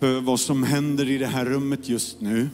för 0.00 0.20
vad 0.20 0.40
som 0.40 0.62
händer 0.62 1.10
i 1.10 1.18
det 1.18 1.26
här 1.26 1.44
rummet 1.44 1.88
just 1.88 2.20
nu. 2.20 2.48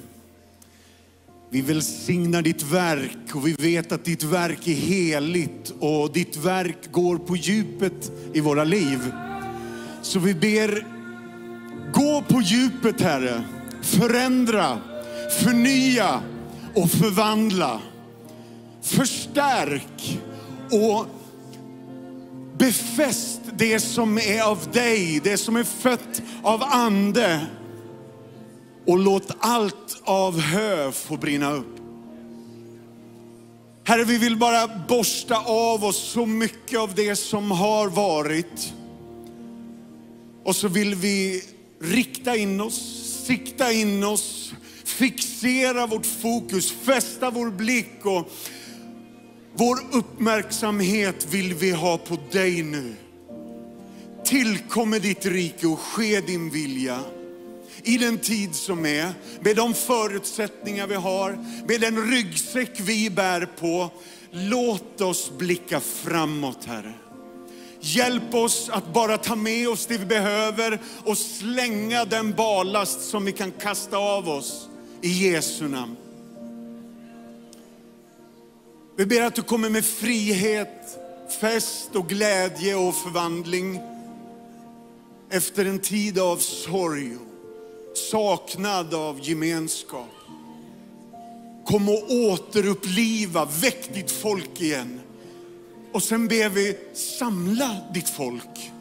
Vi 1.50 1.60
välsignar 1.60 2.42
ditt 2.42 2.62
verk 2.62 3.34
och 3.34 3.46
vi 3.46 3.52
vet 3.52 3.92
att 3.92 4.04
ditt 4.04 4.22
verk 4.22 4.68
är 4.68 4.74
heligt 4.74 5.74
och 5.80 6.12
ditt 6.12 6.36
verk 6.36 6.92
går 6.92 7.16
på 7.16 7.36
djupet 7.36 8.12
i 8.32 8.40
våra 8.40 8.64
liv. 8.64 9.12
Så 10.02 10.18
vi 10.18 10.34
ber, 10.34 10.86
gå 11.92 12.22
på 12.28 12.40
djupet 12.40 13.00
Herre. 13.00 13.42
Förändra, 13.82 14.78
förnya 15.40 16.20
och 16.74 16.90
förvandla. 16.90 17.80
Förstärk 18.82 20.20
och 20.70 21.06
befäst 22.58 23.31
det 23.56 23.80
som 23.80 24.18
är 24.18 24.42
av 24.42 24.70
dig, 24.72 25.20
det 25.24 25.36
som 25.36 25.56
är 25.56 25.64
fött 25.64 26.22
av 26.42 26.62
ande. 26.62 27.46
Och 28.86 28.98
låt 28.98 29.30
allt 29.38 30.02
av 30.04 30.40
hö 30.40 30.92
få 30.92 31.16
brinna 31.16 31.52
upp. 31.52 31.76
Herre, 33.84 34.04
vi 34.04 34.18
vill 34.18 34.36
bara 34.36 34.68
borsta 34.88 35.36
av 35.44 35.84
oss 35.84 35.96
så 35.96 36.26
mycket 36.26 36.78
av 36.78 36.94
det 36.94 37.16
som 37.16 37.50
har 37.50 37.88
varit. 37.88 38.72
Och 40.44 40.56
så 40.56 40.68
vill 40.68 40.94
vi 40.94 41.42
rikta 41.80 42.36
in 42.36 42.60
oss, 42.60 42.82
sikta 43.26 43.72
in 43.72 44.04
oss, 44.04 44.52
fixera 44.84 45.86
vårt 45.86 46.06
fokus, 46.06 46.72
fästa 46.72 47.30
vår 47.30 47.50
blick 47.50 48.04
och 48.04 48.30
vår 49.54 49.78
uppmärksamhet 49.92 51.26
vill 51.30 51.54
vi 51.54 51.70
ha 51.70 51.98
på 51.98 52.16
dig 52.30 52.62
nu. 52.62 52.94
Tillkommer 54.32 55.00
ditt 55.00 55.26
rike 55.26 55.66
och 55.66 55.80
ske 55.80 56.20
din 56.20 56.50
vilja 56.50 57.00
i 57.82 57.98
den 57.98 58.18
tid 58.18 58.54
som 58.54 58.86
är, 58.86 59.14
med 59.40 59.56
de 59.56 59.74
förutsättningar 59.74 60.86
vi 60.86 60.94
har, 60.94 61.38
med 61.66 61.80
den 61.80 62.10
ryggsäck 62.10 62.80
vi 62.80 63.10
bär 63.10 63.48
på. 63.60 63.90
Låt 64.30 65.00
oss 65.00 65.32
blicka 65.38 65.80
framåt 65.80 66.64
Herre. 66.64 66.92
Hjälp 67.80 68.34
oss 68.34 68.70
att 68.72 68.92
bara 68.92 69.18
ta 69.18 69.36
med 69.36 69.68
oss 69.68 69.86
det 69.86 69.98
vi 69.98 70.06
behöver 70.06 70.80
och 71.04 71.18
slänga 71.18 72.04
den 72.04 72.32
ballast 72.32 73.00
som 73.00 73.24
vi 73.24 73.32
kan 73.32 73.50
kasta 73.50 73.96
av 73.96 74.28
oss 74.28 74.68
i 75.02 75.08
Jesu 75.08 75.68
namn. 75.68 75.96
Vi 78.96 79.06
ber 79.06 79.22
att 79.22 79.34
du 79.34 79.42
kommer 79.42 79.70
med 79.70 79.84
frihet, 79.84 80.98
fest 81.40 81.90
och 81.94 82.08
glädje 82.08 82.74
och 82.74 82.94
förvandling 82.94 83.91
efter 85.32 85.64
en 85.64 85.78
tid 85.78 86.18
av 86.18 86.36
sorg 86.36 87.16
och 87.16 87.96
saknad 87.96 88.94
av 88.94 89.28
gemenskap. 89.28 90.08
Kom 91.66 91.88
och 91.88 92.10
återuppliva, 92.10 93.44
väck 93.44 93.94
ditt 93.94 94.10
folk 94.10 94.60
igen. 94.60 95.00
Och 95.92 96.02
sen 96.02 96.28
ber 96.28 96.48
vi, 96.48 96.76
samla 96.94 97.76
ditt 97.94 98.08
folk. 98.08 98.72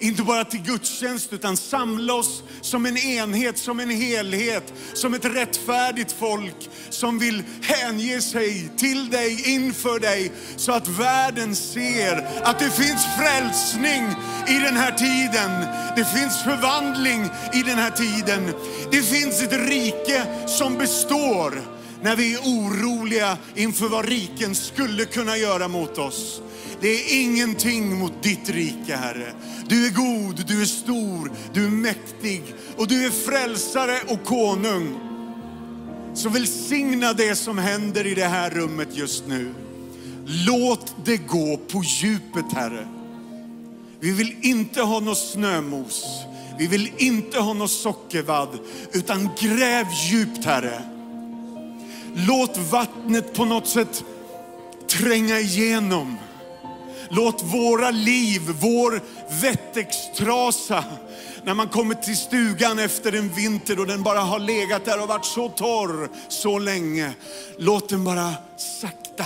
Inte 0.00 0.22
bara 0.22 0.44
till 0.44 0.62
gudstjänst, 0.62 1.32
utan 1.32 1.56
samla 1.56 2.14
oss 2.14 2.42
som 2.60 2.86
en 2.86 2.96
enhet, 2.96 3.58
som 3.58 3.80
en 3.80 3.90
helhet, 3.90 4.72
som 4.94 5.14
ett 5.14 5.24
rättfärdigt 5.24 6.12
folk 6.18 6.70
som 6.90 7.18
vill 7.18 7.42
hänge 7.62 8.20
sig 8.20 8.70
till 8.76 9.10
dig, 9.10 9.54
inför 9.54 10.00
dig, 10.00 10.32
så 10.56 10.72
att 10.72 10.88
världen 10.88 11.56
ser 11.56 12.28
att 12.42 12.58
det 12.58 12.70
finns 12.70 13.06
frälsning 13.18 14.02
i 14.48 14.58
den 14.64 14.76
här 14.76 14.92
tiden. 14.92 15.50
Det 15.96 16.04
finns 16.04 16.42
förvandling 16.42 17.24
i 17.54 17.62
den 17.62 17.78
här 17.78 17.90
tiden. 17.90 18.54
Det 18.90 19.02
finns 19.02 19.42
ett 19.42 19.68
rike 19.68 20.26
som 20.46 20.74
består 20.74 21.62
när 22.02 22.16
vi 22.16 22.34
är 22.34 22.38
oroliga 22.38 23.38
inför 23.54 23.88
vad 23.88 24.04
riken 24.04 24.54
skulle 24.54 25.04
kunna 25.04 25.36
göra 25.36 25.68
mot 25.68 25.98
oss. 25.98 26.42
Det 26.80 26.88
är 26.88 27.22
ingenting 27.22 27.98
mot 27.98 28.22
ditt 28.22 28.48
rike, 28.48 28.96
Herre. 28.96 29.32
Du 29.68 29.86
är 29.86 29.90
god, 29.90 30.44
du 30.46 30.62
är 30.62 30.66
stor, 30.66 31.32
du 31.52 31.64
är 31.64 31.70
mäktig 31.70 32.42
och 32.76 32.88
du 32.88 33.06
är 33.06 33.10
frälsare 33.10 33.98
och 34.08 34.24
konung. 34.24 35.00
Så 36.14 36.28
välsigna 36.28 37.12
det 37.12 37.36
som 37.36 37.58
händer 37.58 38.06
i 38.06 38.14
det 38.14 38.24
här 38.24 38.50
rummet 38.50 38.88
just 38.96 39.26
nu. 39.26 39.54
Låt 40.26 40.94
det 41.04 41.16
gå 41.16 41.56
på 41.56 41.82
djupet, 41.84 42.52
Herre. 42.52 42.88
Vi 44.00 44.10
vill 44.10 44.36
inte 44.40 44.82
ha 44.82 45.00
något 45.00 45.18
snömos. 45.18 46.04
Vi 46.58 46.66
vill 46.66 46.90
inte 46.96 47.38
ha 47.38 47.52
något 47.52 47.70
sockervadd, 47.70 48.58
utan 48.92 49.30
gräv 49.40 49.86
djupt, 50.10 50.44
Herre. 50.44 50.82
Låt 52.14 52.56
vattnet 52.56 53.34
på 53.34 53.44
något 53.44 53.68
sätt 53.68 54.04
tränga 54.86 55.38
igenom. 55.38 56.16
Låt 57.10 57.42
våra 57.42 57.90
liv, 57.90 58.40
vår 58.60 59.02
vettextrasa, 59.42 60.84
när 61.44 61.54
man 61.54 61.68
kommer 61.68 61.94
till 61.94 62.16
stugan 62.16 62.78
efter 62.78 63.12
en 63.12 63.34
vinter 63.34 63.80
och 63.80 63.86
den 63.86 64.02
bara 64.02 64.20
har 64.20 64.38
legat 64.38 64.84
där 64.84 65.02
och 65.02 65.08
varit 65.08 65.24
så 65.24 65.48
torr 65.48 66.08
så 66.28 66.58
länge. 66.58 67.12
Låt 67.58 67.88
den 67.88 68.04
bara 68.04 68.34
sakta 68.80 69.24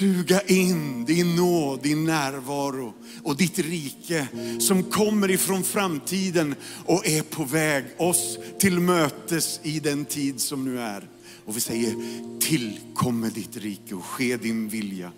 suga 0.00 0.40
in 0.42 1.04
din 1.04 1.36
nåd, 1.36 1.82
din 1.82 2.04
närvaro 2.04 2.94
och 3.22 3.36
ditt 3.36 3.58
rike 3.58 4.26
som 4.60 4.82
kommer 4.82 5.30
ifrån 5.30 5.64
framtiden 5.64 6.54
och 6.86 7.06
är 7.06 7.22
på 7.22 7.44
väg 7.44 7.84
oss 7.98 8.38
till 8.58 8.80
mötes 8.80 9.60
i 9.62 9.80
den 9.80 10.04
tid 10.04 10.40
som 10.40 10.64
nu 10.64 10.80
är. 10.80 11.08
Och 11.44 11.56
vi 11.56 11.60
säger, 11.60 11.94
tillkomme 12.40 13.28
ditt 13.28 13.56
rike 13.56 13.94
och 13.94 14.04
ske 14.04 14.36
din 14.36 14.68
vilja. 14.68 15.12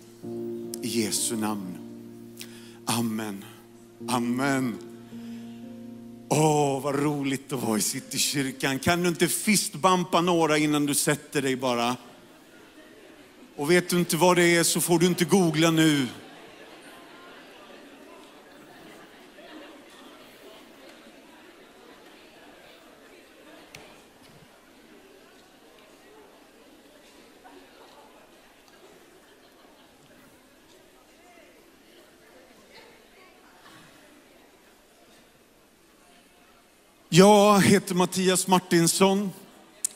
I 0.81 0.87
Jesu 0.87 1.35
namn. 1.35 1.77
Amen. 2.85 3.45
Amen. 4.07 4.77
Åh, 6.29 6.81
vad 6.81 6.95
roligt 7.03 7.53
att 7.53 7.63
vara 7.63 7.77
i 7.77 7.81
Citykyrkan. 7.81 8.79
Kan 8.79 9.03
du 9.03 9.09
inte 9.09 9.27
fistbampa 9.27 10.21
några 10.21 10.57
innan 10.57 10.85
du 10.85 10.95
sätter 10.95 11.41
dig 11.41 11.55
bara? 11.55 11.95
Och 13.55 13.71
vet 13.71 13.89
du 13.89 13.99
inte 13.99 14.17
vad 14.17 14.35
det 14.35 14.55
är 14.55 14.63
så 14.63 14.81
får 14.81 14.99
du 14.99 15.05
inte 15.05 15.25
googla 15.25 15.71
nu. 15.71 16.07
Jag 37.15 37.61
heter 37.61 37.95
Mattias 37.95 38.47
Martinsson. 38.47 39.31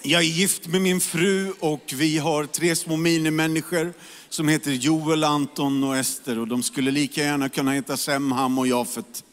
Jag 0.02 0.22
är 0.22 0.26
gift 0.26 0.68
med 0.68 0.82
min 0.82 1.00
fru 1.00 1.54
och 1.60 1.94
vi 1.96 2.18
har 2.18 2.46
tre 2.46 2.76
små 2.76 2.98
minimänniskor 2.98 3.94
som 4.30 4.48
heter 4.48 4.72
Joel, 4.72 5.24
Anton 5.24 5.84
och 5.84 5.98
Ester 5.98 6.40
och 6.40 6.48
de 6.48 6.64
skulle 6.64 6.92
lika 6.92 7.24
gärna 7.24 7.50
kunna 7.50 7.72
heta 7.72 7.98
Semham 7.98 8.58
och 8.58 8.68
Jafet. 8.68 9.24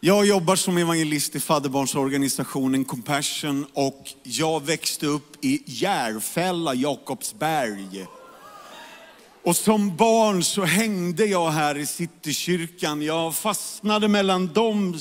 Jag 0.00 0.26
jobbar 0.26 0.56
som 0.56 0.78
evangelist 0.78 1.36
i 1.36 1.40
fadderbarnsorganisationen 1.40 2.84
Compassion 2.84 3.66
och 3.72 4.12
jag 4.22 4.66
växte 4.66 5.06
upp 5.06 5.44
i 5.44 5.62
Järfälla, 5.66 6.74
Jakobsberg. 6.74 8.06
Och 9.44 9.56
som 9.56 9.96
barn 9.96 10.44
så 10.44 10.64
hängde 10.64 11.26
jag 11.26 11.50
här 11.50 11.78
i 11.78 11.86
Citykyrkan. 11.86 13.02
Jag 13.02 13.34
fastnade 13.34 14.08
mellan 14.08 14.46
dem 14.46 14.98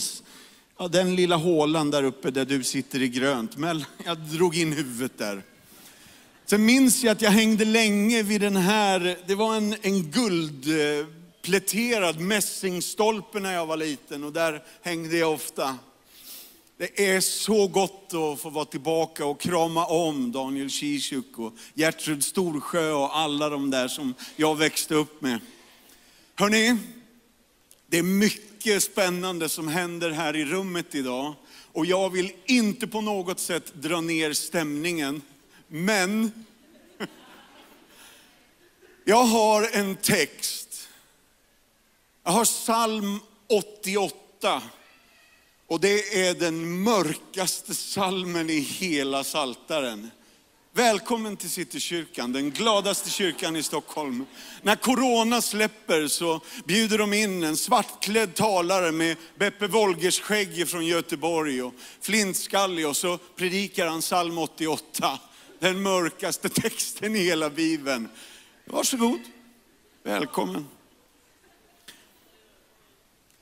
Ja, 0.81 0.87
den 0.87 1.15
lilla 1.15 1.35
hålan 1.35 1.91
där 1.91 2.03
uppe 2.03 2.31
där 2.31 2.45
du 2.45 2.63
sitter 2.63 3.01
i 3.01 3.07
grönt. 3.07 3.57
Men 3.57 3.83
jag 4.05 4.17
drog 4.17 4.57
in 4.57 4.73
huvudet 4.73 5.17
där. 5.17 5.43
Sen 6.45 6.65
minns 6.65 7.03
jag 7.03 7.11
att 7.11 7.21
jag 7.21 7.31
hängde 7.31 7.65
länge 7.65 8.23
vid 8.23 8.41
den 8.41 8.55
här, 8.55 9.17
det 9.27 9.35
var 9.35 9.55
en, 9.55 9.75
en 9.81 10.11
guldpläterad 10.11 12.19
mässingstolpe 12.19 13.39
när 13.39 13.53
jag 13.53 13.65
var 13.65 13.77
liten 13.77 14.23
och 14.23 14.33
där 14.33 14.63
hängde 14.81 15.17
jag 15.17 15.33
ofta. 15.33 15.77
Det 16.77 17.07
är 17.07 17.21
så 17.21 17.67
gott 17.67 18.13
att 18.13 18.39
få 18.39 18.49
vara 18.49 18.65
tillbaka 18.65 19.25
och 19.25 19.39
krama 19.39 19.85
om 19.85 20.31
Daniel 20.31 20.69
Kishuk 20.69 21.39
och 21.39 21.53
Gertrud 21.73 22.23
Storsjö 22.23 22.91
och 22.91 23.17
alla 23.17 23.49
de 23.49 23.69
där 23.69 23.87
som 23.87 24.13
jag 24.35 24.55
växte 24.55 24.95
upp 24.95 25.21
med. 25.21 25.39
Hörrni, 26.35 26.77
det 27.87 27.97
är 27.97 28.03
mycket 28.03 28.48
mycket 28.59 28.83
spännande 28.83 29.49
som 29.49 29.67
händer 29.67 30.11
här 30.11 30.35
i 30.35 30.45
rummet 30.45 30.95
idag. 30.95 31.35
Och 31.73 31.85
jag 31.85 32.09
vill 32.09 32.31
inte 32.45 32.87
på 32.87 33.01
något 33.01 33.39
sätt 33.39 33.73
dra 33.73 34.01
ner 34.01 34.33
stämningen. 34.33 35.21
Men 35.67 36.31
jag 39.05 39.23
har 39.23 39.69
en 39.73 39.95
text. 39.95 40.89
Jag 42.23 42.31
har 42.31 42.45
psalm 42.45 43.19
88 43.47 44.61
Och 45.67 45.79
det 45.79 46.27
är 46.27 46.33
den 46.33 46.83
mörkaste 46.83 47.75
salmen 47.75 48.49
i 48.49 48.59
hela 48.59 49.23
Saltaren. 49.23 50.11
Välkommen 50.79 51.37
till 51.37 51.49
Citykyrkan, 51.49 52.33
den 52.33 52.51
gladaste 52.51 53.09
kyrkan 53.09 53.55
i 53.55 53.63
Stockholm. 53.63 54.25
När 54.61 54.75
corona 54.75 55.41
släpper 55.41 56.07
så 56.07 56.41
bjuder 56.65 56.97
de 56.97 57.13
in 57.13 57.43
en 57.43 57.57
svartklädd 57.57 58.35
talare 58.35 58.91
med 58.91 59.17
Beppe 59.37 59.67
Wolgers 59.67 60.19
skägg 60.19 60.69
från 60.69 60.85
Göteborg 60.85 61.63
och 61.63 61.73
flintskallig 62.01 62.87
och 62.87 62.97
så 62.97 63.17
predikar 63.17 63.87
han 63.87 64.01
psalm 64.01 64.37
88. 64.37 65.19
Den 65.59 65.81
mörkaste 65.81 66.49
texten 66.49 67.15
i 67.15 67.19
hela 67.19 67.49
Bibeln. 67.49 68.09
Varsågod, 68.65 69.21
välkommen. 70.03 70.67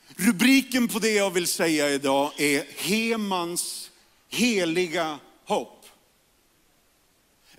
Rubriken 0.08 0.88
på 0.88 1.00
det 1.00 1.12
jag 1.12 1.32
vill 1.32 1.48
säga 1.48 1.90
idag 1.90 2.32
är 2.38 2.66
Hemans 2.78 3.92
heliga 4.30 5.20
hopp. 5.46 5.77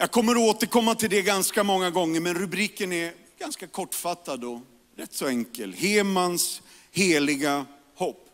Jag 0.01 0.11
kommer 0.11 0.37
återkomma 0.37 0.95
till 0.95 1.11
det 1.11 1.23
ganska 1.23 1.65
många 1.65 1.91
gånger, 1.91 2.21
men 2.21 2.35
rubriken 2.35 2.93
är 2.93 3.13
ganska 3.39 3.67
kortfattad 3.67 4.45
och 4.45 4.61
rätt 4.97 5.13
så 5.13 5.27
enkel. 5.27 5.73
Hemans 5.73 6.63
heliga 6.91 7.67
hopp. 7.95 8.29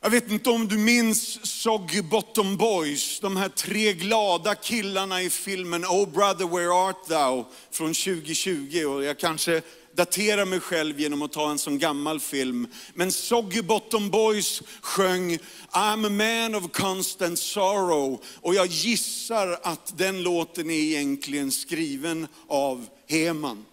Jag 0.00 0.10
vet 0.10 0.30
inte 0.30 0.50
om 0.50 0.68
du 0.68 0.78
minns 0.78 1.46
Soggy 1.46 2.02
Bottom 2.02 2.56
Boys, 2.56 3.20
de 3.20 3.36
här 3.36 3.48
tre 3.48 3.92
glada 3.92 4.54
killarna 4.54 5.22
i 5.22 5.30
filmen 5.30 5.84
Oh 5.84 6.08
brother 6.08 6.46
where 6.46 6.70
art 6.70 7.08
thou 7.08 7.44
från 7.70 7.94
2020. 7.94 8.84
Och 8.84 9.04
jag 9.04 9.18
kanske 9.18 9.62
datera 9.94 10.44
mig 10.44 10.60
själv 10.60 11.00
genom 11.00 11.22
att 11.22 11.32
ta 11.32 11.50
en 11.50 11.58
sån 11.58 11.78
gammal 11.78 12.20
film. 12.20 12.66
Men 12.94 13.12
Soggy 13.12 13.62
Bottom 13.62 14.10
Boys 14.10 14.62
sjöng 14.80 15.38
I'm 15.70 16.06
a 16.06 16.10
man 16.10 16.54
of 16.54 16.72
constant 16.72 17.38
sorrow. 17.38 18.22
Och 18.36 18.54
jag 18.54 18.66
gissar 18.66 19.58
att 19.62 19.98
den 19.98 20.22
låten 20.22 20.70
är 20.70 20.74
egentligen 20.74 21.52
skriven 21.52 22.26
av 22.48 22.86
Heman. 23.08 23.64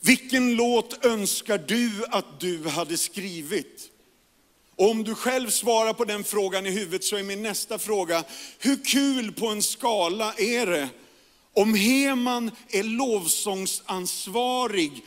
Vilken 0.00 0.54
låt 0.54 1.04
önskar 1.04 1.58
du 1.58 2.04
att 2.10 2.40
du 2.40 2.68
hade 2.68 2.96
skrivit? 2.96 3.90
Och 4.76 4.90
om 4.90 5.04
du 5.04 5.14
själv 5.14 5.50
svarar 5.50 5.92
på 5.92 6.04
den 6.04 6.24
frågan 6.24 6.66
i 6.66 6.70
huvudet 6.70 7.04
så 7.04 7.16
är 7.16 7.22
min 7.22 7.42
nästa 7.42 7.78
fråga, 7.78 8.24
hur 8.58 8.84
kul 8.84 9.32
på 9.32 9.46
en 9.46 9.62
skala 9.62 10.34
är 10.34 10.66
det 10.66 10.88
om 11.58 11.74
Heman 11.74 12.50
är 12.68 12.82
lovsångsansvarig 12.82 15.04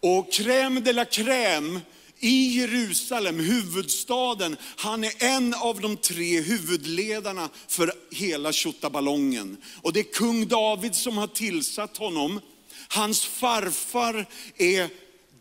och 0.00 0.32
crème 0.32 0.80
de 0.80 0.92
la 0.92 1.04
crème 1.04 1.80
i 2.18 2.58
Jerusalem, 2.58 3.40
huvudstaden. 3.40 4.56
Han 4.76 5.04
är 5.04 5.12
en 5.18 5.54
av 5.54 5.80
de 5.80 5.96
tre 5.96 6.40
huvudledarna 6.40 7.48
för 7.68 7.92
hela 8.10 8.52
tjottaballongen. 8.52 9.56
Och 9.82 9.92
det 9.92 10.00
är 10.00 10.12
kung 10.12 10.48
David 10.48 10.94
som 10.94 11.18
har 11.18 11.26
tillsatt 11.26 11.96
honom. 11.96 12.40
Hans 12.88 13.24
farfar 13.24 14.26
är 14.56 14.88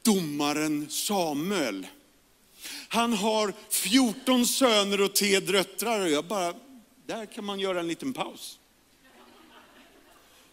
domaren 0.03 0.87
Samuel. 0.89 1.87
Han 2.87 3.13
har 3.13 3.53
14 3.69 4.45
söner 4.45 5.01
och 5.01 5.15
tre 5.15 5.39
döttrar. 5.39 6.05
Jag 6.05 6.25
bara, 6.25 6.53
där 7.05 7.25
kan 7.25 7.45
man 7.45 7.59
göra 7.59 7.79
en 7.79 7.87
liten 7.87 8.13
paus. 8.13 8.59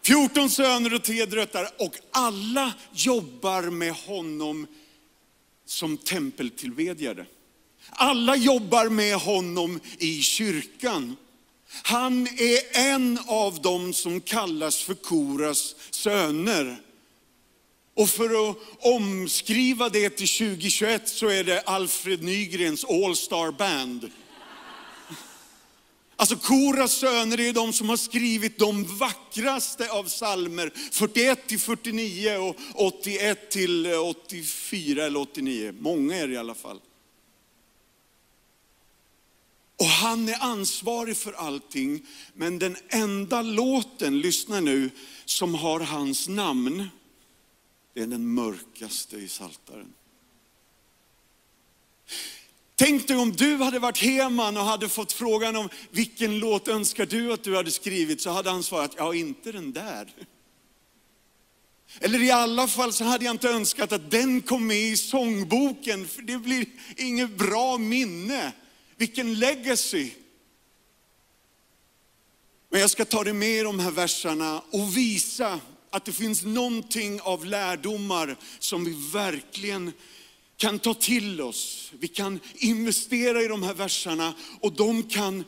14 0.05 0.49
söner 0.49 0.93
och 0.93 1.03
tre 1.03 1.25
döttrar 1.25 1.69
och 1.77 1.95
alla 2.11 2.73
jobbar 2.93 3.61
med 3.61 3.93
honom 3.93 4.67
som 5.65 5.97
tempeltillbedjare. 5.97 7.25
Alla 7.89 8.35
jobbar 8.35 8.89
med 8.89 9.15
honom 9.15 9.79
i 9.97 10.21
kyrkan. 10.21 11.15
Han 11.83 12.27
är 12.27 12.77
en 12.93 13.19
av 13.27 13.61
dem 13.61 13.93
som 13.93 14.21
kallas 14.21 14.83
för 14.83 14.93
Koras 14.93 15.75
söner. 15.91 16.77
Och 17.95 18.09
för 18.09 18.49
att 18.49 18.57
omskriva 18.79 19.89
det 19.89 20.09
till 20.09 20.27
2021 20.27 21.07
så 21.07 21.27
är 21.27 21.43
det 21.43 21.61
Alfred 21.61 22.23
Nygrens 22.23 22.85
All 22.85 23.15
Star 23.15 23.51
Band. 23.51 24.11
Alltså 26.23 26.35
Koras 26.35 26.91
söner 26.91 27.39
är 27.39 27.53
de 27.53 27.73
som 27.73 27.89
har 27.89 27.97
skrivit 27.97 28.59
de 28.59 28.97
vackraste 28.97 29.91
av 29.91 30.03
salmer. 30.03 30.71
41 30.91 31.47
till 31.47 31.59
49 31.59 32.37
och 32.37 32.55
81 32.75 33.51
till 33.51 33.85
eh, 33.85 33.99
84 33.99 35.05
eller 35.05 35.19
89. 35.19 35.73
Många 35.79 36.15
är 36.15 36.27
det 36.27 36.33
i 36.33 36.37
alla 36.37 36.53
fall. 36.53 36.79
Och 39.79 39.85
han 39.85 40.29
är 40.29 40.43
ansvarig 40.43 41.17
för 41.17 41.33
allting. 41.33 42.05
Men 42.33 42.59
den 42.59 42.77
enda 42.89 43.41
låten, 43.41 44.19
lyssna 44.19 44.59
nu, 44.59 44.89
som 45.25 45.55
har 45.55 45.79
hans 45.79 46.27
namn, 46.27 46.89
det 47.93 48.01
är 48.01 48.07
den 48.07 48.33
mörkaste 48.33 49.17
i 49.17 49.27
Saltaren. 49.27 49.93
Tänk 52.85 53.07
dig 53.07 53.17
om 53.17 53.31
du 53.31 53.57
hade 53.57 53.79
varit 53.79 53.97
Heman 53.97 54.57
och 54.57 54.63
hade 54.63 54.89
fått 54.89 55.11
frågan 55.11 55.55
om 55.55 55.69
vilken 55.91 56.39
låt 56.39 56.67
önskar 56.67 57.05
du 57.05 57.33
att 57.33 57.43
du 57.43 57.55
hade 57.55 57.71
skrivit, 57.71 58.21
så 58.21 58.29
hade 58.29 58.49
han 58.49 58.63
svarat, 58.63 58.91
ja 58.97 59.15
inte 59.15 59.51
den 59.51 59.73
där. 59.73 60.13
Eller 61.99 62.23
i 62.23 62.31
alla 62.31 62.67
fall 62.67 62.93
så 62.93 63.03
hade 63.03 63.25
jag 63.25 63.33
inte 63.33 63.49
önskat 63.49 63.91
att 63.91 64.11
den 64.11 64.41
kom 64.41 64.67
med 64.67 64.77
i 64.77 64.97
sångboken, 64.97 66.07
för 66.07 66.21
det 66.21 66.37
blir 66.37 66.65
inget 66.97 67.37
bra 67.37 67.77
minne. 67.77 68.51
Vilken 68.95 69.39
legacy. 69.39 70.11
Men 72.69 72.81
jag 72.81 72.89
ska 72.89 73.05
ta 73.05 73.23
dig 73.23 73.33
med 73.33 73.59
i 73.59 73.63
de 73.63 73.79
här 73.79 73.91
verserna 73.91 74.61
och 74.71 74.97
visa 74.97 75.59
att 75.89 76.05
det 76.05 76.13
finns 76.13 76.43
någonting 76.43 77.21
av 77.21 77.45
lärdomar 77.45 78.37
som 78.59 78.85
vi 78.85 79.09
verkligen 79.13 79.93
kan 80.63 80.79
ta 80.79 80.93
till 80.93 81.41
oss. 81.41 81.91
Vi 81.99 82.07
kan 82.07 82.39
investera 82.55 83.41
i 83.41 83.47
de 83.47 83.63
här 83.63 83.73
verserna 83.73 84.33
och 84.59 84.73
de 84.73 85.03
kan, 85.03 85.43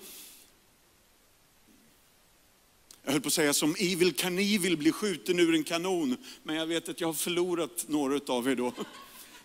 jag 3.04 3.12
höll 3.12 3.22
på 3.22 3.28
att 3.28 3.34
säga 3.34 3.54
som 3.54 3.76
Evil 3.80 4.14
Knievel 4.14 4.78
bli 4.78 4.92
skjuten 4.92 5.40
ur 5.40 5.56
en 5.56 5.64
kanon. 5.64 6.18
Men 6.44 6.56
jag 6.56 6.66
vet 6.66 6.90
att 6.90 7.02
jag 7.02 7.08
har 7.08 7.14
förlorat 7.14 7.86
några 7.88 8.34
av 8.34 8.50
er 8.50 8.56
då. 8.56 8.74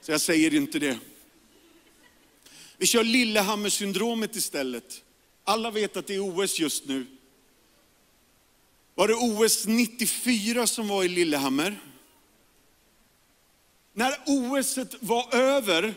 Så 0.01 0.13
jag 0.13 0.21
säger 0.21 0.55
inte 0.55 0.79
det. 0.79 0.99
Vi 2.77 2.87
kör 2.87 3.05
Lillehammer-syndromet 3.05 4.37
istället. 4.37 5.03
Alla 5.45 5.71
vet 5.71 5.97
att 5.97 6.07
det 6.07 6.15
är 6.15 6.39
OS 6.39 6.59
just 6.59 6.87
nu. 6.87 7.07
Var 8.95 9.09
det 9.09 9.15
OS 9.15 9.67
94 9.67 10.67
som 10.67 10.89
var 10.89 11.05
i 11.05 11.09
Lillehammer? 11.09 11.81
När 13.93 14.19
OS 14.27 14.79
var 15.01 15.35
över 15.35 15.95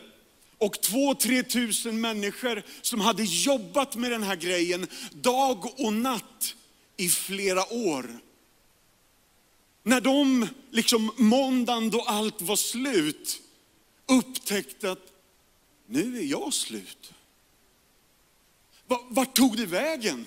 och 0.57 0.81
två, 0.81 1.15
tre 1.15 1.43
tusen 1.43 2.01
människor 2.01 2.63
som 2.81 2.99
hade 2.99 3.23
jobbat 3.23 3.95
med 3.95 4.11
den 4.11 4.23
här 4.23 4.35
grejen 4.35 4.87
dag 5.11 5.79
och 5.79 5.93
natt 5.93 6.55
i 6.97 7.09
flera 7.09 7.73
år. 7.73 8.19
När 9.83 10.01
de, 10.01 10.47
liksom 10.71 11.11
måndagen 11.17 11.89
då 11.89 12.01
allt 12.01 12.41
var 12.41 12.55
slut, 12.55 13.41
upptäckte 14.05 14.91
att 14.91 15.11
nu 15.85 16.17
är 16.17 16.23
jag 16.23 16.53
slut. 16.53 17.13
Vart 19.09 19.35
tog 19.35 19.57
det 19.57 19.65
vägen? 19.65 20.25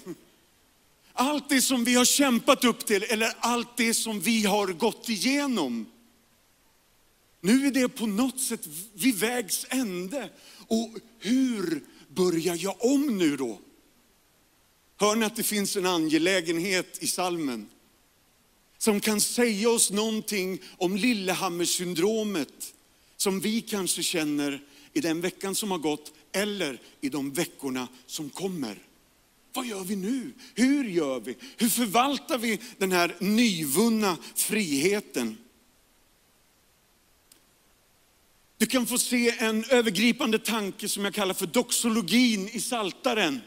Allt 1.12 1.48
det 1.48 1.62
som 1.62 1.84
vi 1.84 1.94
har 1.94 2.04
kämpat 2.04 2.64
upp 2.64 2.86
till, 2.86 3.02
eller 3.02 3.32
allt 3.38 3.76
det 3.76 3.94
som 3.94 4.20
vi 4.20 4.44
har 4.44 4.66
gått 4.66 5.08
igenom. 5.08 5.86
Nu 7.40 7.66
är 7.66 7.70
det 7.70 7.88
på 7.88 8.06
något 8.06 8.40
sätt 8.40 8.68
vid 8.94 9.14
vägs 9.14 9.66
ände. 9.68 10.30
Och 10.66 10.90
hur 11.18 11.84
börjar 12.08 12.56
jag 12.60 12.84
om 12.84 13.18
nu 13.18 13.36
då? 13.36 13.60
Hör 14.96 15.16
ni 15.16 15.26
att 15.26 15.36
det 15.36 15.42
finns 15.42 15.76
en 15.76 15.86
angelägenhet 15.86 17.02
i 17.02 17.06
salmen? 17.06 17.66
Som 18.78 19.00
kan 19.00 19.20
säga 19.20 19.70
oss 19.70 19.90
någonting 19.90 20.58
om 20.76 20.96
Lillehammer-syndromet. 20.96 22.74
Som 23.16 23.40
vi 23.40 23.60
kanske 23.60 24.02
känner 24.02 24.62
i 24.92 25.00
den 25.00 25.20
veckan 25.20 25.54
som 25.54 25.70
har 25.70 25.78
gått 25.78 26.12
eller 26.32 26.80
i 27.00 27.08
de 27.08 27.32
veckorna 27.32 27.88
som 28.06 28.30
kommer. 28.30 28.78
Vad 29.52 29.66
gör 29.66 29.84
vi 29.84 29.96
nu? 29.96 30.32
Hur 30.54 30.84
gör 30.84 31.20
vi? 31.20 31.36
Hur 31.56 31.68
förvaltar 31.68 32.38
vi 32.38 32.60
den 32.78 32.92
här 32.92 33.16
nyvunna 33.20 34.16
friheten? 34.34 35.38
Du 38.58 38.66
kan 38.66 38.86
få 38.86 38.98
se 38.98 39.34
en 39.38 39.64
övergripande 39.64 40.38
tanke 40.38 40.88
som 40.88 41.04
jag 41.04 41.14
kallar 41.14 41.34
för 41.34 41.46
doxologin 41.46 42.48
i 42.48 42.60
Saltaren. 42.60 43.40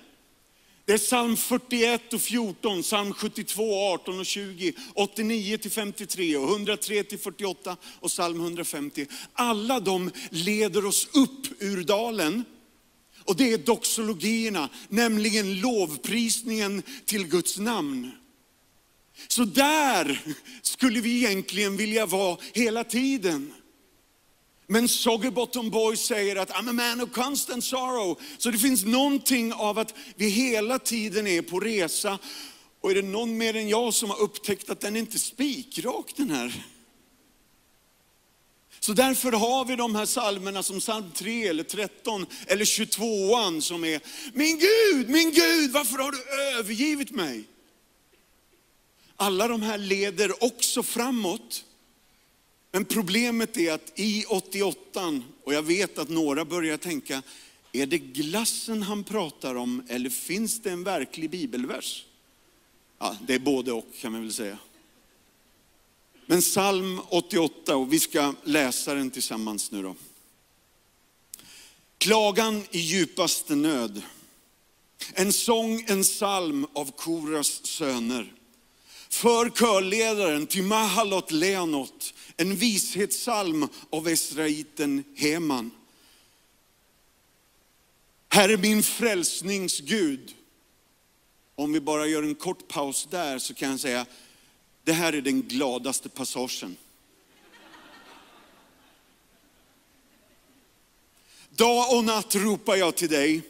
Det 0.86 0.94
är 0.94 0.98
psalm 0.98 1.38
41 1.38 2.14
och 2.14 2.22
14, 2.22 2.82
psalm 2.82 3.14
72, 3.14 3.94
18 3.94 4.20
och 4.20 4.26
20, 4.26 4.74
89 4.94 5.58
till 5.58 5.72
53 5.72 6.38
och 6.38 6.50
103 6.50 7.04
till 7.04 7.20
48 7.20 7.78
och 8.00 8.10
psalm 8.10 8.42
150. 8.42 9.06
Alla 9.34 9.80
de 9.80 10.12
leder 10.30 10.86
oss 10.86 11.08
upp 11.14 11.62
ur 11.62 11.84
dalen 11.84 12.46
Och 13.30 13.36
det 13.36 13.54
är 13.54 13.58
doxologierna, 13.58 14.70
nämligen 14.90 15.60
lovprisningen 15.60 16.84
till 17.06 17.28
Guds 17.28 17.58
namn. 17.58 18.12
Så 19.28 19.46
där 19.46 20.22
skulle 20.62 21.02
vi 21.02 21.16
egentligen 21.16 21.78
vilja 21.78 22.06
vara 22.06 22.38
hela 22.54 22.84
tiden. 22.84 23.54
Men 24.72 24.88
Soggerbottom 24.88 25.70
Boy 25.70 25.98
säger 25.98 26.36
att 26.36 26.50
I'm 26.50 26.70
a 26.70 26.74
man 26.74 27.02
of 27.02 27.12
constant 27.12 27.64
sorrow. 27.64 28.20
Så 28.38 28.52
det 28.52 28.58
finns 28.58 28.86
någonting 28.86 29.54
av 29.54 29.80
att 29.80 29.94
vi 30.16 30.30
hela 30.30 30.80
tiden 30.80 31.28
är 31.28 31.42
på 31.42 31.60
resa. 31.60 32.20
Och 32.82 32.92
är 32.92 32.96
det 32.96 33.02
någon 33.02 33.38
mer 33.38 33.56
än 33.56 33.70
jag 33.70 33.94
som 33.94 34.10
har 34.10 34.22
upptäckt 34.22 34.70
att 34.70 34.80
den 34.80 34.96
är 34.96 35.00
inte 35.00 35.20
spikrak 35.20 36.14
den 36.16 36.30
här. 36.30 36.66
Så 38.80 38.94
därför 38.94 39.32
har 39.32 39.66
vi 39.66 39.76
de 39.76 39.96
här 39.96 40.06
salmerna 40.06 40.64
som 40.64 40.80
psalm 40.80 41.12
3 41.12 41.48
eller 41.48 41.64
13 41.64 42.26
eller 42.48 42.66
22 42.66 43.62
som 43.62 43.84
är, 43.84 44.02
min 44.34 44.60
Gud, 44.60 45.10
min 45.10 45.32
Gud, 45.32 45.72
varför 45.72 45.98
har 45.98 46.12
du 46.12 46.24
övergivit 46.60 47.12
mig? 47.12 47.44
Alla 49.16 49.48
de 49.48 49.62
här 49.62 49.78
leder 49.78 50.44
också 50.44 50.84
framåt. 50.84 51.66
Men 52.72 52.86
problemet 52.86 53.58
är 53.58 53.74
att 53.74 53.92
i 53.96 54.26
88, 54.26 55.22
och 55.44 55.54
jag 55.54 55.64
vet 55.64 55.98
att 55.98 56.10
några 56.10 56.46
börjar 56.46 56.78
tänka, 56.78 57.22
är 57.72 57.86
det 57.86 57.98
glassen 57.98 58.84
han 58.84 59.04
pratar 59.04 59.56
om 59.56 59.84
eller 59.88 60.10
finns 60.10 60.62
det 60.62 60.72
en 60.72 60.84
verklig 60.84 61.30
bibelvers? 61.30 62.06
Ja, 63.00 63.18
det 63.28 63.34
är 63.34 63.40
både 63.40 63.72
och 63.72 63.88
kan 64.02 64.12
man 64.12 64.22
väl 64.22 64.34
säga. 64.34 64.58
Men 66.26 66.42
psalm 66.42 67.02
88, 67.10 67.76
och 67.76 67.94
vi 67.94 68.00
ska 68.00 68.34
läsa 68.44 68.94
den 68.94 69.12
tillsammans 69.12 69.72
nu 69.72 69.82
då. 69.82 69.96
Klagan 71.98 72.64
i 72.72 72.80
djupaste 72.80 73.56
nöd. 73.56 74.02
En 75.14 75.34
sång, 75.34 75.86
en 75.88 76.04
psalm 76.04 76.68
av 76.74 76.92
Koras 76.92 77.66
söner. 77.66 78.34
För 79.10 79.50
körledaren 79.50 80.48
till 80.48 80.64
Mahalot 80.64 81.32
Leonot 81.32 82.14
en 82.40 82.56
vishetssalm 82.56 83.68
av 83.90 84.08
Esraiten 84.08 85.04
Heman. 85.16 85.72
Herre 88.30 88.58
min 88.58 88.84
frälsningsgud. 88.84 90.34
Om 91.56 91.74
vi 91.74 91.80
bara 91.80 92.08
gör 92.08 92.24
en 92.24 92.36
kort 92.36 92.68
paus 92.68 93.08
där 93.12 93.40
så 93.40 93.54
kan 93.54 93.72
jag 93.72 93.80
säga, 93.80 94.06
det 94.84 94.94
här 94.94 95.14
är 95.14 95.22
den 95.22 95.42
gladaste 95.42 96.10
passagen. 96.10 96.78
Dag 101.50 101.98
och 101.98 102.04
natt 102.04 102.36
ropar 102.36 102.76
jag 102.76 102.96
till 102.96 103.10
dig. 103.10 103.42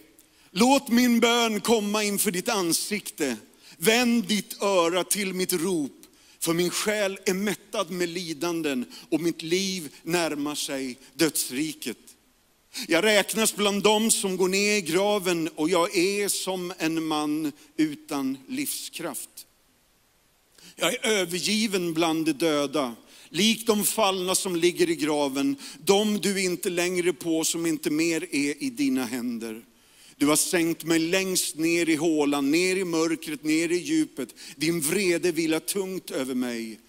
Låt 0.51 0.89
min 0.89 1.19
bön 1.19 1.61
komma 1.61 2.03
inför 2.03 2.31
ditt 2.31 2.49
ansikte. 2.49 3.37
Vänd 3.77 4.23
ditt 4.23 4.61
öra 4.61 5.03
till 5.03 5.33
mitt 5.33 5.53
rop, 5.53 5.98
för 6.39 6.53
min 6.53 6.69
själ 6.69 7.19
är 7.25 7.33
mättad 7.33 7.91
med 7.91 8.09
lidanden 8.09 8.85
och 9.09 9.21
mitt 9.21 9.41
liv 9.41 9.95
närmar 10.03 10.55
sig 10.55 10.97
dödsriket. 11.13 11.97
Jag 12.87 13.03
räknas 13.03 13.55
bland 13.55 13.83
dem 13.83 14.11
som 14.11 14.37
går 14.37 14.47
ner 14.47 14.77
i 14.77 14.81
graven 14.81 15.47
och 15.47 15.69
jag 15.69 15.97
är 15.97 16.27
som 16.27 16.73
en 16.77 17.03
man 17.03 17.51
utan 17.77 18.37
livskraft. 18.47 19.45
Jag 20.75 20.93
är 20.93 21.07
övergiven 21.07 21.93
bland 21.93 22.25
de 22.25 22.33
döda, 22.33 22.95
lik 23.29 23.67
de 23.67 23.85
fallna 23.85 24.35
som 24.35 24.55
ligger 24.55 24.89
i 24.89 24.95
graven, 24.95 25.55
de 25.85 26.19
du 26.19 26.43
inte 26.43 26.69
längre 26.69 27.13
på 27.13 27.43
som 27.43 27.65
inte 27.65 27.89
mer 27.89 28.23
är 28.23 28.63
i 28.63 28.69
dina 28.69 29.05
händer. 29.05 29.61
Du 30.19 30.27
har 30.27 30.35
sänkt 30.35 30.83
mig 30.83 30.99
längst 30.99 31.55
ner 31.55 31.89
i 31.89 31.95
hålan, 31.95 32.51
ner 32.51 32.75
i 32.75 32.83
mörkret, 32.83 33.43
ner 33.43 33.71
i 33.71 33.77
djupet. 33.77 34.35
Din 34.55 34.81
vrede 34.81 35.31
vilar 35.31 35.59
tungt 35.59 36.11
över 36.11 36.35
mig. 36.35 36.79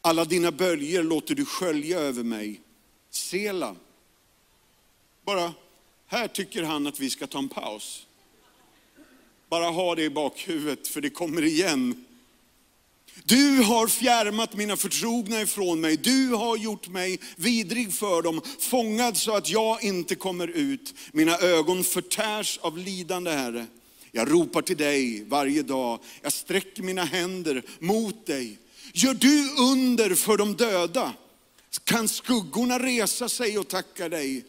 Alla 0.00 0.24
dina 0.24 0.52
böljor 0.52 1.02
låter 1.02 1.34
du 1.34 1.44
skölja 1.44 1.98
över 1.98 2.22
mig. 2.22 2.60
Sela. 3.10 3.76
Bara, 5.24 5.54
här 6.06 6.28
tycker 6.28 6.62
han 6.62 6.86
att 6.86 7.00
vi 7.00 7.10
ska 7.10 7.26
ta 7.26 7.38
en 7.38 7.48
paus. 7.48 8.06
Bara 9.48 9.70
ha 9.70 9.94
det 9.94 10.02
i 10.02 10.10
bakhuvudet, 10.10 10.88
för 10.88 11.00
det 11.00 11.10
kommer 11.10 11.42
igen. 11.44 12.04
Du 13.24 13.62
har 13.62 13.86
fjärmat 13.86 14.56
mina 14.56 14.76
förtrogna 14.76 15.40
ifrån 15.40 15.80
mig. 15.80 15.96
Du 15.96 16.28
har 16.28 16.56
gjort 16.56 16.88
mig 16.88 17.20
vidrig 17.36 17.92
för 17.92 18.22
dem, 18.22 18.40
fångad 18.58 19.16
så 19.16 19.36
att 19.36 19.50
jag 19.50 19.84
inte 19.84 20.14
kommer 20.14 20.48
ut. 20.48 20.94
Mina 21.12 21.38
ögon 21.38 21.84
förtärs 21.84 22.58
av 22.62 22.78
lidande, 22.78 23.30
Herre. 23.30 23.66
Jag 24.12 24.32
ropar 24.32 24.62
till 24.62 24.76
dig 24.76 25.24
varje 25.24 25.62
dag. 25.62 26.00
Jag 26.22 26.32
sträcker 26.32 26.82
mina 26.82 27.04
händer 27.04 27.62
mot 27.78 28.26
dig. 28.26 28.58
Gör 28.92 29.14
du 29.14 29.50
under 29.72 30.14
för 30.14 30.36
de 30.36 30.56
döda? 30.56 31.12
Kan 31.84 32.08
skuggorna 32.08 32.78
resa 32.78 33.28
sig 33.28 33.58
och 33.58 33.68
tacka 33.68 34.08
dig? 34.08 34.44